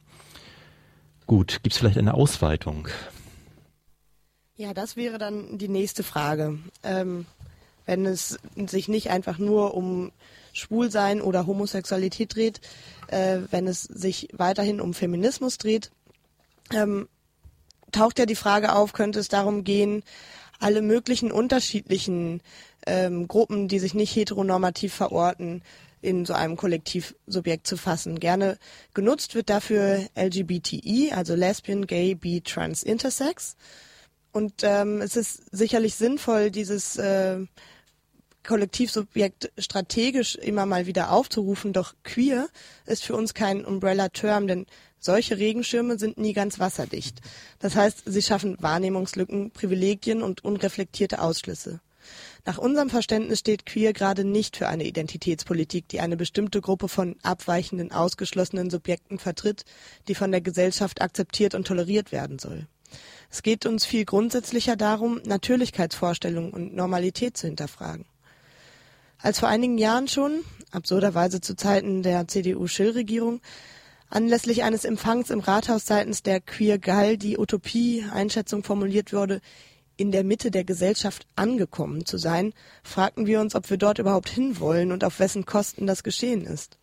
Gut, 1.27 1.61
gibt 1.63 1.75
es 1.75 1.79
vielleicht 1.79 1.99
eine 1.99 2.15
Ausweitung? 2.15 2.89
Ja, 4.57 4.75
das 4.75 4.97
wäre 4.97 5.19
dann 5.19 5.59
die 5.59 5.69
nächste 5.69 6.03
Frage. 6.03 6.59
Ähm, 6.83 7.27
wenn 7.93 8.07
es 8.07 8.39
sich 8.71 8.89
nicht 8.89 9.11
einfach 9.11 9.37
nur 9.37 9.75
um 9.75 10.13
Schwulsein 10.55 11.21
oder 11.21 11.47
Homosexualität 11.47 12.35
dreht, 12.35 12.61
äh, 13.09 13.41
wenn 13.51 13.67
es 13.67 13.83
sich 13.83 14.29
weiterhin 14.33 14.81
um 14.81 14.95
Feminismus 14.95 15.59
dreht, 15.59 15.91
ähm, 16.73 17.07
taucht 17.91 18.19
ja 18.19 18.25
die 18.25 18.35
Frage 18.35 18.75
auf, 18.75 18.95
könnte 18.95 19.21
es 19.21 19.29
darum 19.29 19.63
gehen, 19.63 20.03
alle 20.59 20.81
möglichen 20.81 21.31
unterschiedlichen 21.31 22.41
ähm, 22.87 23.29
Gruppen, 23.29 23.69
die 23.69 23.79
sich 23.79 23.93
nicht 23.93 24.17
heteronormativ 24.17 24.95
verorten, 24.95 25.63
in 26.01 26.25
so 26.25 26.33
einem 26.33 26.57
Kollektivsubjekt 26.57 27.67
zu 27.67 27.77
fassen. 27.77 28.19
Gerne 28.19 28.59
genutzt 28.95 29.35
wird 29.35 29.51
dafür 29.51 30.01
LGBTI, 30.17 31.13
also 31.15 31.35
Lesbian, 31.35 31.87
Gay, 31.87 32.15
Bi, 32.15 32.41
Trans, 32.41 32.83
Intersex. 32.83 33.57
Und 34.33 34.63
ähm, 34.63 35.03
es 35.03 35.15
ist 35.15 35.43
sicherlich 35.55 35.95
sinnvoll, 35.95 36.51
dieses 36.51 36.97
äh, 36.97 37.37
Kollektivsubjekt 38.45 39.53
strategisch 39.59 40.35
immer 40.35 40.67
mal 40.67 40.87
wieder 40.87 41.13
aufzurufen, 41.13 41.73
doch 41.73 41.95
queer 42.03 42.49
ist 42.87 43.05
für 43.05 43.15
uns 43.15 43.35
kein 43.35 43.65
Umbrella-Term, 43.65 44.47
denn 44.47 44.67
solche 44.99 45.39
Regenschirme 45.39 45.99
sind 45.99 46.19
nie 46.19 46.33
ganz 46.33 46.59
wasserdicht. 46.59 47.21
Das 47.59 47.77
heißt, 47.77 48.03
sie 48.07 48.23
schaffen 48.23 48.57
Wahrnehmungslücken, 48.61 49.51
Privilegien 49.51 50.23
und 50.23 50.45
unreflektierte 50.45 51.21
Ausschlüsse. 51.21 51.81
Nach 52.45 52.59
unserem 52.59 52.91
Verständnis 52.91 53.39
steht 53.39 53.67
queer 53.67 53.93
gerade 53.93 54.25
nicht 54.25 54.57
für 54.57 54.69
eine 54.69 54.85
Identitätspolitik, 54.85 55.89
die 55.89 56.01
eine 56.01 56.17
bestimmte 56.17 56.61
Gruppe 56.61 56.89
von 56.89 57.17
abweichenden, 57.23 57.93
ausgeschlossenen 57.93 58.71
Subjekten 58.71 59.19
vertritt, 59.19 59.65
die 60.09 60.17
von 60.17 60.33
der 60.33 60.41
Gesellschaft 60.41 61.01
akzeptiert 61.01 61.55
und 61.55 61.67
toleriert 61.67 62.11
werden 62.11 62.39
soll. 62.39 62.67
Es 63.31 63.43
geht 63.43 63.65
uns 63.65 63.87
viel 63.87 64.05
grundsätzlicher 64.05 64.77
darum, 64.77 65.21
Natürlichkeitsvorstellungen 65.25 66.53
und 66.53 66.75
Normalität 66.75 67.37
zu 67.37 67.47
hinterfragen. 67.47 68.05
Als 69.23 69.39
vor 69.39 69.49
einigen 69.49 69.79
Jahren 69.79 70.09
schon, 70.09 70.41
absurderweise 70.73 71.41
zu 71.41 71.55
Zeiten 71.55 72.03
der 72.03 72.27
CDU-Schill-Regierung, 72.27 73.41
anlässlich 74.11 74.65
eines 74.65 74.85
Empfangs 74.85 75.31
im 75.31 75.39
Rathaus 75.39 75.87
seitens 75.87 76.25
der 76.25 76.41
Queer 76.41 76.79
Gall 76.79 77.17
die 77.17 77.39
Utopie-Einschätzung 77.39 78.65
formuliert 78.65 79.13
wurde, 79.13 79.41
in 79.97 80.11
der 80.11 80.25
Mitte 80.25 80.51
der 80.51 80.65
Gesellschaft 80.65 81.25
angekommen 81.37 82.05
zu 82.05 82.19
sein, 82.19 82.53
fragten 82.83 83.27
wir 83.27 83.41
uns, 83.41 83.55
ob 83.55 83.71
wir 83.71 83.77
dort 83.77 84.01
überhaupt 84.01 84.29
hinwollen 84.29 84.91
und 84.91 85.05
auf 85.05 85.21
wessen 85.21 85.47
Kosten 85.47 85.87
das 85.87 86.03
geschehen 86.03 86.45
ist. 86.45 86.79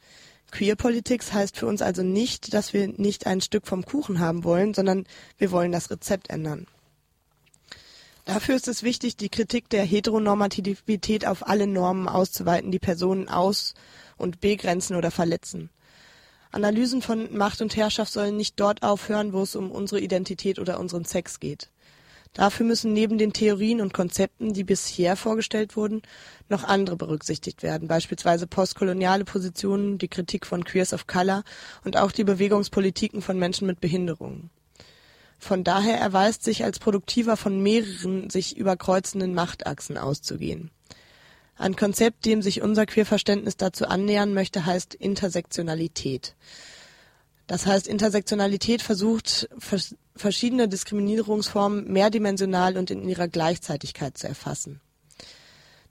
Queer-Politics 0.52 1.34
heißt 1.34 1.58
für 1.58 1.68
uns 1.68 1.82
also 1.82 2.04
nicht, 2.04 2.54
dass 2.54 2.72
wir 2.72 2.88
nicht 2.88 3.28
ein 3.28 3.42
Stück 3.42 3.68
vom 3.68 3.84
Kuchen 3.84 4.20
haben 4.20 4.46
wollen, 4.46 4.74
sondern 4.74 5.06
wir 5.38 5.52
wollen 5.52 5.74
das 5.74 5.92
Rezept 5.92 6.30
ändern. 6.30 6.68
Dafür 8.30 8.56
ist 8.56 8.68
es 8.68 8.84
wichtig, 8.84 9.18
die 9.18 9.30
Kritik 9.30 9.70
der 9.70 9.84
Heteronormativität 9.84 11.26
auf 11.26 11.48
alle 11.48 11.66
Normen 11.66 12.08
auszuweiten, 12.08 12.70
die 12.70 12.78
Personen 12.78 13.28
aus- 13.28 13.74
und 14.18 14.40
begrenzen 14.40 14.96
oder 14.96 15.10
verletzen. 15.10 15.72
Analysen 16.52 17.02
von 17.02 17.36
Macht 17.36 17.60
und 17.60 17.76
Herrschaft 17.76 18.14
sollen 18.14 18.38
nicht 18.38 18.60
dort 18.60 18.84
aufhören, 18.84 19.34
wo 19.34 19.42
es 19.42 19.56
um 19.56 19.72
unsere 19.72 20.00
Identität 20.00 20.60
oder 20.60 20.80
unseren 20.80 21.06
Sex 21.06 21.40
geht. 21.40 21.72
Dafür 22.34 22.68
müssen 22.68 22.94
neben 22.94 23.18
den 23.18 23.34
Theorien 23.34 23.82
und 23.82 23.96
Konzepten, 23.96 24.54
die 24.54 24.64
bisher 24.64 25.16
vorgestellt 25.16 25.76
wurden, 25.76 26.04
noch 26.50 26.64
andere 26.64 26.98
berücksichtigt 26.98 27.64
werden, 27.64 27.88
beispielsweise 27.88 28.46
postkoloniale 28.46 29.26
Positionen, 29.26 29.98
die 29.98 30.08
Kritik 30.08 30.46
von 30.46 30.64
Queers 30.64 30.94
of 30.94 31.08
Color 31.08 31.44
und 31.84 31.98
auch 31.98 32.12
die 32.12 32.26
Bewegungspolitiken 32.26 33.24
von 33.24 33.40
Menschen 33.40 33.66
mit 33.66 33.82
Behinderungen. 33.82 34.52
Von 35.40 35.64
daher 35.64 35.98
erweist 35.98 36.44
sich 36.44 36.66
als 36.66 36.80
produktiver 36.80 37.38
von 37.38 37.64
mehreren 37.64 38.30
sich 38.30 38.58
überkreuzenden 38.58 39.34
Machtachsen 39.34 39.98
auszugehen. 39.98 40.70
Ein 41.56 41.76
Konzept, 41.76 42.26
dem 42.26 42.42
sich 42.42 42.62
unser 42.62 42.86
Queerverständnis 42.86 43.58
dazu 43.58 43.88
annähern 43.88 44.34
möchte, 44.34 44.66
heißt 44.66 44.94
Intersektionalität. 44.94 46.36
Das 47.48 47.66
heißt, 47.66 47.88
Intersektionalität 47.88 48.82
versucht, 48.82 49.50
verschiedene 50.16 50.68
Diskriminierungsformen 50.68 51.92
mehrdimensional 51.92 52.78
und 52.78 52.92
in 52.92 53.08
ihrer 53.08 53.28
Gleichzeitigkeit 53.28 54.18
zu 54.18 54.28
erfassen. 54.28 54.82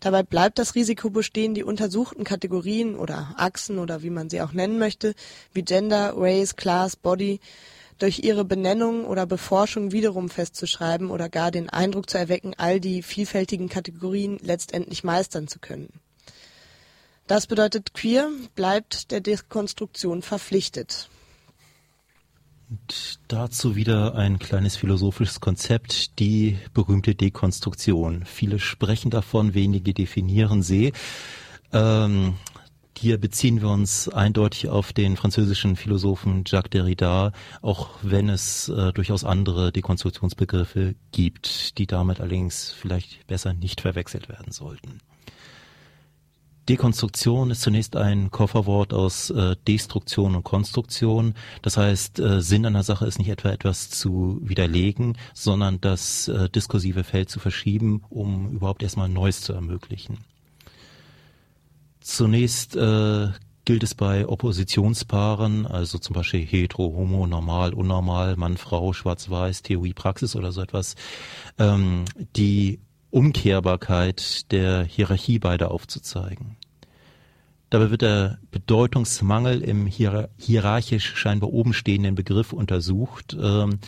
Dabei 0.00 0.22
bleibt 0.22 0.60
das 0.60 0.76
Risiko 0.76 1.10
bestehen, 1.10 1.54
die 1.54 1.64
untersuchten 1.64 2.22
Kategorien 2.22 2.94
oder 2.94 3.34
Achsen 3.36 3.80
oder 3.80 4.02
wie 4.02 4.10
man 4.10 4.30
sie 4.30 4.40
auch 4.40 4.52
nennen 4.52 4.78
möchte, 4.78 5.14
wie 5.52 5.64
Gender, 5.64 6.12
Race, 6.16 6.54
Class, 6.54 6.94
Body, 6.94 7.40
durch 7.98 8.20
ihre 8.20 8.44
Benennung 8.44 9.04
oder 9.04 9.26
Beforschung 9.26 9.92
wiederum 9.92 10.28
festzuschreiben 10.28 11.10
oder 11.10 11.28
gar 11.28 11.50
den 11.50 11.68
Eindruck 11.68 12.08
zu 12.08 12.18
erwecken, 12.18 12.54
all 12.56 12.80
die 12.80 13.02
vielfältigen 13.02 13.68
Kategorien 13.68 14.38
letztendlich 14.40 15.04
meistern 15.04 15.48
zu 15.48 15.58
können. 15.58 15.88
Das 17.26 17.46
bedeutet, 17.46 17.92
queer 17.92 18.30
bleibt 18.54 19.10
der 19.10 19.20
Dekonstruktion 19.20 20.22
verpflichtet. 20.22 21.10
Und 22.70 23.18
dazu 23.28 23.76
wieder 23.76 24.14
ein 24.14 24.38
kleines 24.38 24.76
philosophisches 24.76 25.40
Konzept, 25.40 26.18
die 26.18 26.58
berühmte 26.74 27.14
Dekonstruktion. 27.14 28.24
Viele 28.24 28.58
sprechen 28.58 29.10
davon, 29.10 29.54
wenige 29.54 29.94
definieren 29.94 30.62
sie. 30.62 30.92
Ähm, 31.72 32.34
hier 32.98 33.18
beziehen 33.18 33.60
wir 33.60 33.68
uns 33.68 34.08
eindeutig 34.08 34.68
auf 34.68 34.92
den 34.92 35.16
französischen 35.16 35.76
Philosophen 35.76 36.42
Jacques 36.46 36.70
Derrida, 36.70 37.32
auch 37.62 37.90
wenn 38.02 38.28
es 38.28 38.68
äh, 38.68 38.92
durchaus 38.92 39.24
andere 39.24 39.70
Dekonstruktionsbegriffe 39.70 40.96
gibt, 41.12 41.78
die 41.78 41.86
damit 41.86 42.20
allerdings 42.20 42.72
vielleicht 42.72 43.26
besser 43.28 43.54
nicht 43.54 43.80
verwechselt 43.80 44.28
werden 44.28 44.52
sollten. 44.52 45.00
Dekonstruktion 46.68 47.50
ist 47.50 47.62
zunächst 47.62 47.96
ein 47.96 48.30
Kofferwort 48.30 48.92
aus 48.92 49.30
äh, 49.30 49.56
Destruktion 49.66 50.34
und 50.34 50.42
Konstruktion. 50.42 51.34
Das 51.62 51.78
heißt, 51.78 52.18
äh, 52.18 52.42
Sinn 52.42 52.66
einer 52.66 52.82
Sache 52.82 53.06
ist 53.06 53.18
nicht 53.18 53.30
etwa 53.30 53.50
etwas 53.50 53.88
zu 53.88 54.38
widerlegen, 54.42 55.16
sondern 55.32 55.80
das 55.80 56.28
äh, 56.28 56.50
diskursive 56.50 57.04
Feld 57.04 57.30
zu 57.30 57.38
verschieben, 57.38 58.02
um 58.10 58.50
überhaupt 58.50 58.82
erstmal 58.82 59.08
Neues 59.08 59.40
zu 59.40 59.54
ermöglichen. 59.54 60.18
Zunächst 62.08 62.74
äh, 62.74 63.28
gilt 63.66 63.82
es 63.82 63.94
bei 63.94 64.26
Oppositionspaaren, 64.26 65.66
also 65.66 65.98
zum 65.98 66.14
Beispiel 66.14 66.40
hetero, 66.40 66.84
homo, 66.96 67.26
normal, 67.26 67.74
unnormal, 67.74 68.34
Mann, 68.36 68.56
Frau, 68.56 68.94
schwarz-weiß, 68.94 69.62
Theorie, 69.62 69.92
Praxis 69.92 70.34
oder 70.34 70.50
so 70.50 70.62
etwas, 70.62 70.96
ähm, 71.58 72.06
die 72.34 72.80
Umkehrbarkeit 73.10 74.50
der 74.52 74.84
Hierarchie 74.84 75.38
beider 75.38 75.70
aufzuzeigen. 75.70 76.56
Dabei 77.68 77.90
wird 77.90 78.00
der 78.00 78.38
Bedeutungsmangel 78.52 79.60
im 79.60 79.84
hier 79.84 80.30
hierarchisch 80.38 81.14
scheinbar 81.14 81.52
oben 81.52 81.74
stehenden 81.74 82.14
Begriff 82.14 82.54
untersucht. 82.54 83.36
Ähm, 83.38 83.80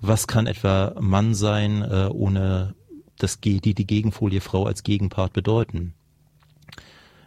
was 0.00 0.26
kann 0.26 0.48
etwa 0.48 0.96
Mann 1.00 1.34
sein, 1.34 1.82
äh, 1.82 2.08
ohne 2.12 2.74
das, 3.18 3.38
die, 3.40 3.60
die 3.60 3.86
Gegenfolie 3.86 4.40
Frau 4.40 4.66
als 4.66 4.82
Gegenpart 4.82 5.32
bedeuten? 5.32 5.94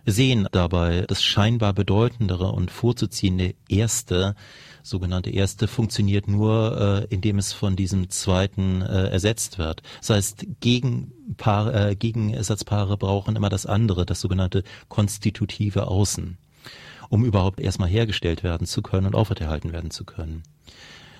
Sehen 0.07 0.47
dabei 0.51 1.01
das 1.07 1.21
scheinbar 1.21 1.73
bedeutendere 1.73 2.51
und 2.51 2.71
vorzuziehende 2.71 3.53
erste, 3.67 4.35
sogenannte 4.81 5.29
erste, 5.29 5.67
funktioniert 5.67 6.27
nur, 6.29 7.05
äh, 7.09 7.13
indem 7.13 7.37
es 7.37 7.51
von 7.51 7.75
diesem 7.75 8.09
zweiten 8.09 8.81
äh, 8.81 9.09
ersetzt 9.09 9.57
wird. 9.57 9.81
Das 9.99 10.09
heißt, 10.11 10.47
Gegenpaare, 10.61 11.89
äh, 11.91 11.95
Gegenersatzpaare 11.95 12.97
brauchen 12.97 13.35
immer 13.35 13.49
das 13.49 13.65
andere, 13.65 14.05
das 14.05 14.21
sogenannte 14.21 14.63
konstitutive 14.87 15.87
Außen, 15.87 16.37
um 17.09 17.25
überhaupt 17.25 17.59
erstmal 17.59 17.89
hergestellt 17.89 18.43
werden 18.43 18.65
zu 18.65 18.81
können 18.81 19.07
und 19.07 19.15
aufrechterhalten 19.15 19.73
werden 19.73 19.91
zu 19.91 20.05
können. 20.05 20.43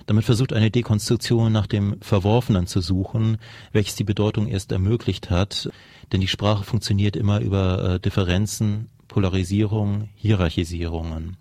Damit 0.08 0.24
versucht 0.24 0.54
eine 0.54 0.70
Dekonstruktion 0.70 1.52
nach 1.52 1.66
dem 1.66 2.00
Verworfenen 2.00 2.66
zu 2.66 2.80
suchen, 2.80 3.36
welches 3.72 3.94
die 3.94 4.04
Bedeutung 4.04 4.48
erst 4.48 4.72
ermöglicht 4.72 5.28
hat, 5.28 5.68
denn 6.12 6.20
die 6.20 6.28
Sprache 6.28 6.64
funktioniert 6.64 7.16
immer 7.16 7.40
über 7.40 7.94
äh, 7.94 8.00
Differenzen, 8.00 8.88
Polarisierung, 9.08 10.08
Hierarchisierungen. 10.14 11.36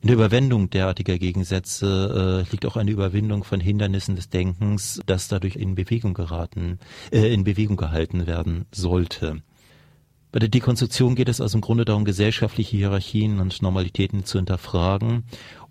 In 0.00 0.08
der 0.08 0.16
Überwindung 0.16 0.68
derartiger 0.68 1.16
Gegensätze 1.16 2.44
äh, 2.46 2.50
liegt 2.52 2.66
auch 2.66 2.76
eine 2.76 2.90
Überwindung 2.90 3.42
von 3.42 3.58
Hindernissen 3.58 4.16
des 4.16 4.28
Denkens, 4.28 5.00
das 5.06 5.28
dadurch 5.28 5.56
in 5.56 5.74
Bewegung 5.74 6.12
geraten, 6.12 6.78
äh, 7.10 7.32
in 7.32 7.44
Bewegung 7.44 7.78
gehalten 7.78 8.26
werden 8.26 8.66
sollte. 8.70 9.40
Bei 10.30 10.40
der 10.40 10.50
Dekonstruktion 10.50 11.14
geht 11.14 11.28
es 11.28 11.40
also 11.40 11.56
im 11.56 11.62
Grunde 11.62 11.84
darum, 11.84 12.04
gesellschaftliche 12.04 12.76
Hierarchien 12.76 13.40
und 13.40 13.62
Normalitäten 13.62 14.24
zu 14.24 14.36
hinterfragen 14.36 15.24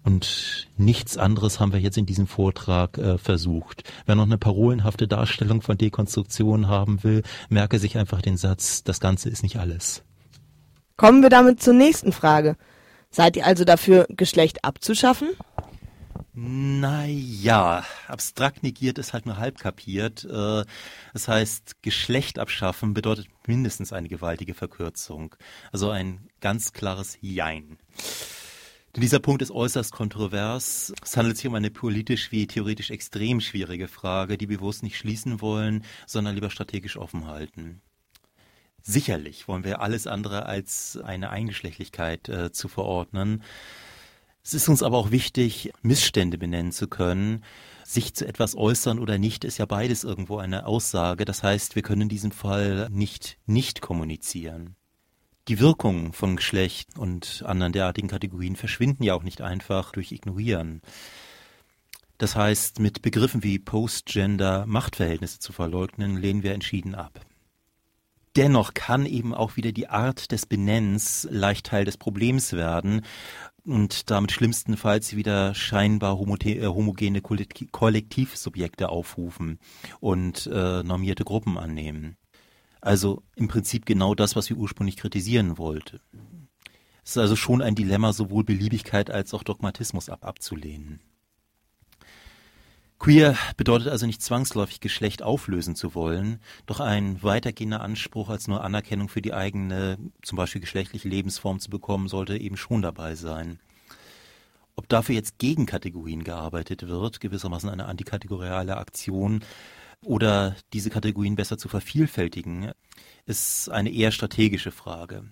und 0.04 0.68
nichts 0.78 1.18
anderes 1.18 1.60
haben 1.60 1.72
wir 1.72 1.80
jetzt 1.80 1.98
in 1.98 2.06
diesem 2.06 2.28
Vortrag 2.28 2.98
äh, 2.98 3.18
versucht. 3.18 3.84
Wer 4.06 4.16
noch 4.16 4.26
eine 4.26 4.38
parolenhafte 4.38 5.08
Darstellung 5.08 5.62
von 5.62 5.78
Dekonstruktion 5.78 6.68
haben 6.68 7.04
will, 7.04 7.24
merke 7.50 7.80
sich 7.80 7.98
einfach 7.98 8.22
den 8.22 8.38
Satz, 8.38 8.84
das 8.84 9.00
Ganze 9.00 9.30
ist 9.30 9.44
nicht 9.44 9.58
alles. 9.58 10.04
Kommen 10.98 11.22
wir 11.22 11.30
damit 11.30 11.62
zur 11.62 11.74
nächsten 11.74 12.12
Frage. 12.12 12.56
Seid 13.10 13.38
ihr 13.38 13.46
also 13.46 13.64
dafür, 13.64 14.06
Geschlecht 14.10 14.64
abzuschaffen? 14.64 15.30
Naja, 16.36 17.86
abstrakt 18.08 18.64
negiert 18.64 18.98
ist 18.98 19.14
halt 19.14 19.28
nur 19.28 19.38
halb 19.38 19.60
kapiert. 19.60 20.26
Äh, 20.26 20.64
das 21.14 21.28
heißt, 21.28 21.84
Geschlecht 21.84 22.40
abschaffen 22.40 22.96
bedeutet 22.96 23.28
mindestens 23.46 23.94
eine 23.94 24.10
gewaltige 24.10 24.56
Verkürzung. 24.56 25.36
Also 25.72 25.92
ein 25.92 26.28
ganz 26.42 26.74
klares 26.74 27.20
Jein. 27.22 27.78
Dieser 28.96 29.20
Punkt 29.20 29.42
ist 29.42 29.50
äußerst 29.50 29.92
kontrovers. 29.92 30.94
Es 31.04 31.18
handelt 31.18 31.38
sich 31.38 31.48
um 31.48 31.56
eine 31.56 31.72
politisch 31.72 32.32
wie 32.32 32.46
theoretisch 32.46 32.92
extrem 32.92 33.42
schwierige 33.42 33.88
Frage, 33.88 34.38
die 34.38 34.50
wir 34.50 34.60
bewusst 34.60 34.84
nicht 34.84 34.98
schließen 34.98 35.42
wollen, 35.42 35.84
sondern 36.06 36.36
lieber 36.36 36.52
strategisch 36.52 36.98
offen 36.98 37.26
halten. 37.26 37.82
Sicherlich 38.84 39.48
wollen 39.48 39.64
wir 39.64 39.82
alles 39.82 40.06
andere 40.06 40.46
als 40.46 41.00
eine 41.04 41.32
Eingeschlechtlichkeit 41.32 42.30
äh, 42.30 42.52
zu 42.52 42.68
verordnen. 42.68 43.42
Es 44.44 44.54
ist 44.54 44.70
uns 44.70 44.84
aber 44.84 45.00
auch 45.00 45.10
wichtig, 45.10 45.72
Missstände 45.82 46.38
benennen 46.38 46.72
zu 46.72 46.88
können. 46.88 47.44
Sich 47.86 48.14
zu 48.14 48.28
etwas 48.28 48.56
äußern 48.56 49.00
oder 49.00 49.18
nicht 49.18 49.44
ist 49.44 49.58
ja 49.58 49.66
beides 49.66 50.04
irgendwo 50.04 50.38
eine 50.38 50.68
Aussage. 50.68 51.26
Das 51.26 51.42
heißt, 51.42 51.76
wir 51.76 51.82
können 51.82 52.04
in 52.04 52.10
diesem 52.10 52.32
Fall 52.32 52.90
nicht 52.92 53.40
nicht 53.48 53.82
kommunizieren. 53.82 54.76
Die 55.50 55.60
Wirkungen 55.60 56.14
von 56.14 56.38
Geschlecht 56.38 56.98
und 56.98 57.44
anderen 57.46 57.74
derartigen 57.74 58.08
Kategorien 58.08 58.56
verschwinden 58.56 59.04
ja 59.04 59.14
auch 59.14 59.24
nicht 59.24 59.42
einfach 59.42 59.92
durch 59.92 60.14
Ignorieren. 60.14 60.82
Das 62.18 62.38
heißt, 62.38 62.80
mit 62.80 63.02
Begriffen 63.02 63.44
wie 63.44 63.60
Postgender 63.60 64.66
Machtverhältnisse 64.66 65.40
zu 65.40 65.52
verleugnen, 65.52 66.16
lehnen 66.16 66.44
wir 66.44 66.54
entschieden 66.54 66.96
ab. 66.96 67.20
Dennoch 68.38 68.74
kann 68.74 69.06
eben 69.06 69.34
auch 69.34 69.58
wieder 69.58 69.74
die 69.74 69.90
Art 69.90 70.32
des 70.32 70.46
Benennens 70.46 71.28
leicht 71.30 71.66
Teil 71.66 71.84
des 71.84 71.98
Problems 71.98 72.54
werden 72.54 73.02
und 73.66 74.10
damit 74.10 74.32
schlimmstenfalls 74.32 75.16
wieder 75.16 75.54
scheinbar 75.54 76.14
äh, 76.14 76.66
homogene 76.68 77.22
Kollektivsubjekte 77.22 78.88
aufrufen 78.88 79.60
und 80.00 80.48
äh, 80.48 80.84
normierte 80.84 81.26
Gruppen 81.26 81.58
annehmen. 81.58 82.18
Also 82.84 83.24
im 83.38 83.48
Prinzip 83.48 83.86
genau 83.86 84.14
das, 84.14 84.36
was 84.36 84.50
wir 84.50 84.58
ursprünglich 84.58 84.98
kritisieren 84.98 85.58
wollten. 85.58 86.02
Es 87.06 87.12
ist 87.12 87.18
also 87.18 87.38
schon 87.38 87.62
ein 87.62 87.76
Dilemma, 87.76 88.12
sowohl 88.12 88.44
Beliebigkeit 88.44 89.10
als 89.10 89.34
auch 89.34 89.44
Dogmatismus 89.44 90.10
ab 90.10 90.26
abzulehnen. 90.26 91.00
Queer 93.00 93.38
bedeutet 93.56 93.88
also 93.88 94.06
nicht 94.06 94.22
zwangsläufig 94.22 94.82
Geschlecht 94.82 95.24
auflösen 95.24 95.78
zu 95.78 95.96
wollen, 95.96 96.42
doch 96.66 96.82
ein 96.82 97.24
weitergehender 97.24 97.80
Anspruch 97.80 98.30
als 98.30 98.50
nur 98.50 98.62
Anerkennung 98.66 99.08
für 99.08 99.22
die 99.22 99.34
eigene, 99.34 99.98
zum 100.22 100.36
Beispiel 100.36 100.60
geschlechtliche 100.60 101.08
Lebensform 101.08 101.62
zu 101.62 101.70
bekommen, 101.70 102.10
sollte 102.10 102.38
eben 102.38 102.58
schon 102.58 102.82
dabei 102.82 103.16
sein. 103.16 103.62
Ob 104.76 104.90
dafür 104.90 105.16
jetzt 105.16 105.38
gegen 105.38 105.66
Kategorien 105.66 106.26
gearbeitet 106.26 106.86
wird, 106.90 107.22
gewissermaßen 107.22 107.70
eine 107.70 107.86
antikategoriale 107.86 108.76
Aktion, 108.76 109.42
oder 110.04 110.56
diese 110.74 110.90
Kategorien 110.90 111.36
besser 111.36 111.58
zu 111.58 111.68
vervielfältigen, 111.70 112.72
ist 113.26 113.70
eine 113.70 113.92
eher 113.92 114.12
strategische 114.12 114.72
Frage. 114.72 115.26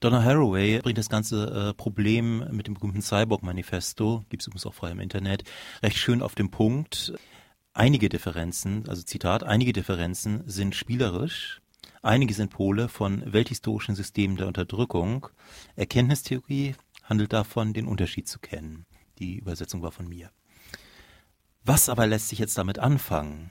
Donna 0.00 0.22
Haraway 0.22 0.80
bringt 0.80 0.98
das 0.98 1.08
ganze 1.08 1.70
äh, 1.70 1.74
Problem 1.74 2.46
mit 2.50 2.66
dem 2.66 2.74
berühmten 2.74 3.00
Cyborg-Manifesto, 3.00 4.24
gibt 4.28 4.42
es 4.42 4.46
übrigens 4.46 4.66
auch 4.66 4.74
frei 4.74 4.90
im 4.90 5.00
Internet, 5.00 5.44
recht 5.82 5.96
schön 5.96 6.20
auf 6.22 6.34
den 6.34 6.50
Punkt. 6.50 7.14
Einige 7.72 8.08
Differenzen, 8.08 8.88
also 8.88 9.02
Zitat, 9.02 9.42
einige 9.42 9.72
Differenzen 9.72 10.42
sind 10.46 10.74
spielerisch, 10.74 11.60
einige 12.02 12.34
sind 12.34 12.50
Pole 12.50 12.88
von 12.88 13.22
welthistorischen 13.32 13.94
Systemen 13.94 14.36
der 14.36 14.48
Unterdrückung. 14.48 15.28
Erkenntnistheorie 15.76 16.74
handelt 17.04 17.32
davon, 17.32 17.72
den 17.72 17.86
Unterschied 17.86 18.28
zu 18.28 18.38
kennen. 18.38 18.84
Die 19.18 19.38
Übersetzung 19.38 19.82
war 19.82 19.92
von 19.92 20.08
mir. 20.08 20.30
Was 21.64 21.88
aber 21.88 22.06
lässt 22.06 22.28
sich 22.28 22.38
jetzt 22.38 22.58
damit 22.58 22.78
anfangen? 22.78 23.50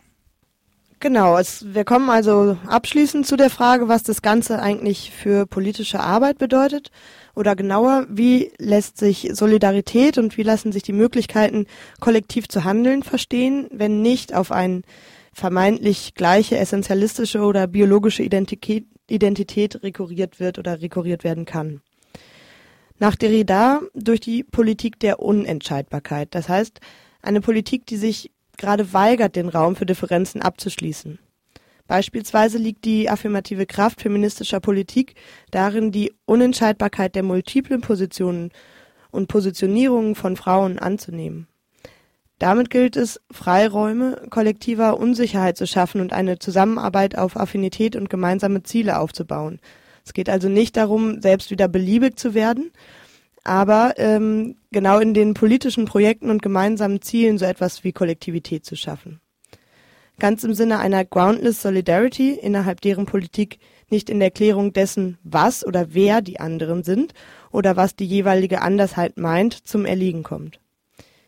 Genau, 1.05 1.37
es, 1.37 1.63
wir 1.71 1.85
kommen 1.85 2.09
also 2.09 2.57
abschließend 2.65 3.27
zu 3.27 3.35
der 3.35 3.51
Frage, 3.51 3.87
was 3.87 4.01
das 4.01 4.23
Ganze 4.23 4.59
eigentlich 4.59 5.11
für 5.11 5.45
politische 5.45 5.99
Arbeit 5.99 6.39
bedeutet. 6.39 6.89
Oder 7.35 7.55
genauer, 7.55 8.07
wie 8.09 8.51
lässt 8.57 8.97
sich 8.97 9.29
Solidarität 9.31 10.17
und 10.17 10.35
wie 10.35 10.41
lassen 10.41 10.71
sich 10.71 10.81
die 10.81 10.93
Möglichkeiten, 10.93 11.67
kollektiv 11.99 12.47
zu 12.47 12.63
handeln, 12.63 13.03
verstehen, 13.03 13.67
wenn 13.71 14.01
nicht 14.01 14.33
auf 14.33 14.51
ein 14.51 14.81
vermeintlich 15.31 16.15
gleiche 16.15 16.57
essentialistische 16.57 17.41
oder 17.41 17.67
biologische 17.67 18.23
Identität, 18.23 18.87
Identität 19.07 19.83
rekurriert 19.83 20.39
wird 20.39 20.57
oder 20.57 20.81
rekurriert 20.81 21.23
werden 21.23 21.45
kann. 21.45 21.81
Nach 22.97 23.15
Derrida 23.15 23.81
durch 23.93 24.21
die 24.21 24.43
Politik 24.43 24.99
der 24.99 25.19
Unentscheidbarkeit. 25.19 26.29
Das 26.31 26.49
heißt, 26.49 26.79
eine 27.21 27.41
Politik, 27.41 27.85
die 27.85 27.97
sich 27.97 28.31
gerade 28.57 28.93
weigert, 28.93 29.35
den 29.35 29.49
Raum 29.49 29.75
für 29.75 29.85
Differenzen 29.85 30.41
abzuschließen. 30.41 31.19
Beispielsweise 31.87 32.57
liegt 32.57 32.85
die 32.85 33.09
affirmative 33.09 33.65
Kraft 33.65 34.01
feministischer 34.01 34.59
Politik 34.59 35.13
darin, 35.51 35.91
die 35.91 36.13
Unentscheidbarkeit 36.25 37.15
der 37.15 37.23
multiplen 37.23 37.81
Positionen 37.81 38.51
und 39.11 39.27
Positionierungen 39.27 40.15
von 40.15 40.35
Frauen 40.35 40.79
anzunehmen. 40.79 41.47
Damit 42.39 42.69
gilt 42.69 42.97
es, 42.97 43.21
Freiräume 43.31 44.23
kollektiver 44.29 44.97
Unsicherheit 44.97 45.57
zu 45.57 45.67
schaffen 45.67 46.01
und 46.01 46.11
eine 46.11 46.37
Zusammenarbeit 46.37 47.17
auf 47.17 47.37
Affinität 47.37 47.95
und 47.95 48.09
gemeinsame 48.09 48.63
Ziele 48.63 48.99
aufzubauen, 48.99 49.59
Es 50.05 50.13
geht 50.13 50.29
also 50.29 50.49
nicht 50.49 50.75
darum, 50.75 51.21
selbst 51.21 51.49
wieder 51.49 51.67
beliebig 51.67 52.19
zu 52.19 52.33
werden, 52.33 52.71
aber 53.45 53.93
ähm, 53.97 54.57
genau 54.71 54.99
in 54.99 55.13
den 55.13 55.33
politischen 55.33 55.85
Projekten 55.85 56.29
und 56.29 56.41
gemeinsamen 56.41 57.01
Zielen 57.01 57.37
so 57.37 57.45
etwas 57.45 57.83
wie 57.85 57.93
Kollektivität 57.93 58.65
zu 58.65 58.75
schaffen. 58.75 59.21
Ganz 60.19 60.43
im 60.43 60.53
Sinne 60.53 60.79
einer 60.79 61.05
Groundless 61.05 61.61
Solidarity, 61.61 62.33
innerhalb 62.33 62.81
deren 62.81 63.05
Politik 63.05 63.59
nicht 63.89 64.09
in 64.09 64.19
der 64.19 64.31
Klärung 64.31 64.73
dessen, 64.73 65.17
was 65.23 65.65
oder 65.65 65.93
wer 65.93 66.21
die 66.21 66.39
anderen 66.39 66.83
sind 66.83 67.13
oder 67.51 67.75
was 67.77 67.95
die 67.95 68.05
jeweilige 68.05 68.61
Andersheit 68.61 69.17
meint, 69.17 69.67
zum 69.67 69.85
Erliegen 69.85 70.23
kommt. 70.23 70.59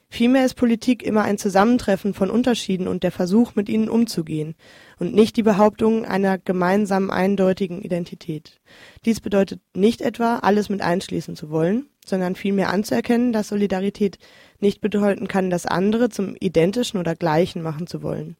Vielmehr 0.09 0.45
ist 0.45 0.55
Politik 0.55 1.03
immer 1.03 1.23
ein 1.23 1.37
Zusammentreffen 1.37 2.13
von 2.13 2.29
Unterschieden 2.29 2.87
und 2.87 3.03
der 3.03 3.11
Versuch, 3.11 3.55
mit 3.55 3.67
ihnen 3.67 3.89
umzugehen, 3.89 4.55
und 4.99 5.13
nicht 5.13 5.35
die 5.35 5.43
Behauptung 5.43 6.05
einer 6.05 6.37
gemeinsamen 6.37 7.11
eindeutigen 7.11 7.81
Identität. 7.81 8.59
Dies 9.05 9.19
bedeutet 9.19 9.59
nicht 9.75 10.01
etwa, 10.01 10.37
alles 10.37 10.69
mit 10.69 10.81
einschließen 10.81 11.35
zu 11.35 11.49
wollen, 11.49 11.89
sondern 12.05 12.35
vielmehr 12.35 12.69
anzuerkennen, 12.69 13.33
dass 13.33 13.49
Solidarität 13.49 14.17
nicht 14.59 14.79
bedeuten 14.79 15.27
kann, 15.27 15.49
das 15.49 15.65
andere 15.65 16.09
zum 16.09 16.35
Identischen 16.39 16.99
oder 16.99 17.15
Gleichen 17.15 17.61
machen 17.61 17.85
zu 17.85 18.01
wollen. 18.01 18.37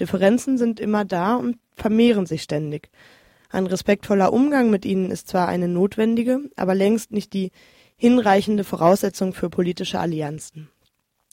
Differenzen 0.00 0.58
sind 0.58 0.80
immer 0.80 1.04
da 1.04 1.36
und 1.36 1.58
vermehren 1.76 2.26
sich 2.26 2.42
ständig. 2.42 2.90
Ein 3.50 3.66
respektvoller 3.66 4.32
Umgang 4.32 4.68
mit 4.68 4.84
ihnen 4.84 5.12
ist 5.12 5.28
zwar 5.28 5.46
eine 5.46 5.68
notwendige, 5.68 6.40
aber 6.56 6.74
längst 6.74 7.12
nicht 7.12 7.32
die 7.32 7.52
hinreichende 7.96 8.64
Voraussetzung 8.64 9.32
für 9.32 9.48
politische 9.48 10.00
Allianzen. 10.00 10.68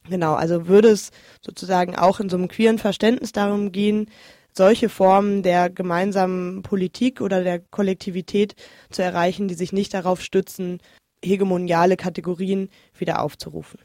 Genau, 0.10 0.34
also 0.34 0.68
würde 0.68 0.90
es 0.90 1.12
sozusagen 1.42 1.96
auch 1.96 2.20
in 2.20 2.30
so 2.30 2.38
einem 2.38 2.48
queeren 2.48 2.80
Verständnis 2.80 3.32
darum 3.32 3.72
gehen, 3.72 4.10
solche 4.54 4.90
Formen 4.90 5.44
der 5.44 5.70
gemeinsamen 5.70 6.64
Politik 6.64 7.22
oder 7.22 7.44
der 7.44 7.60
Kollektivität 7.60 8.56
zu 8.90 9.04
erreichen, 9.04 9.48
die 9.48 9.54
sich 9.54 9.72
nicht 9.74 9.94
darauf 9.94 10.22
stützen, 10.22 10.80
hegemoniale 11.24 11.98
Kategorien 11.98 12.70
wieder 12.98 13.22
aufzurufen. 13.22 13.80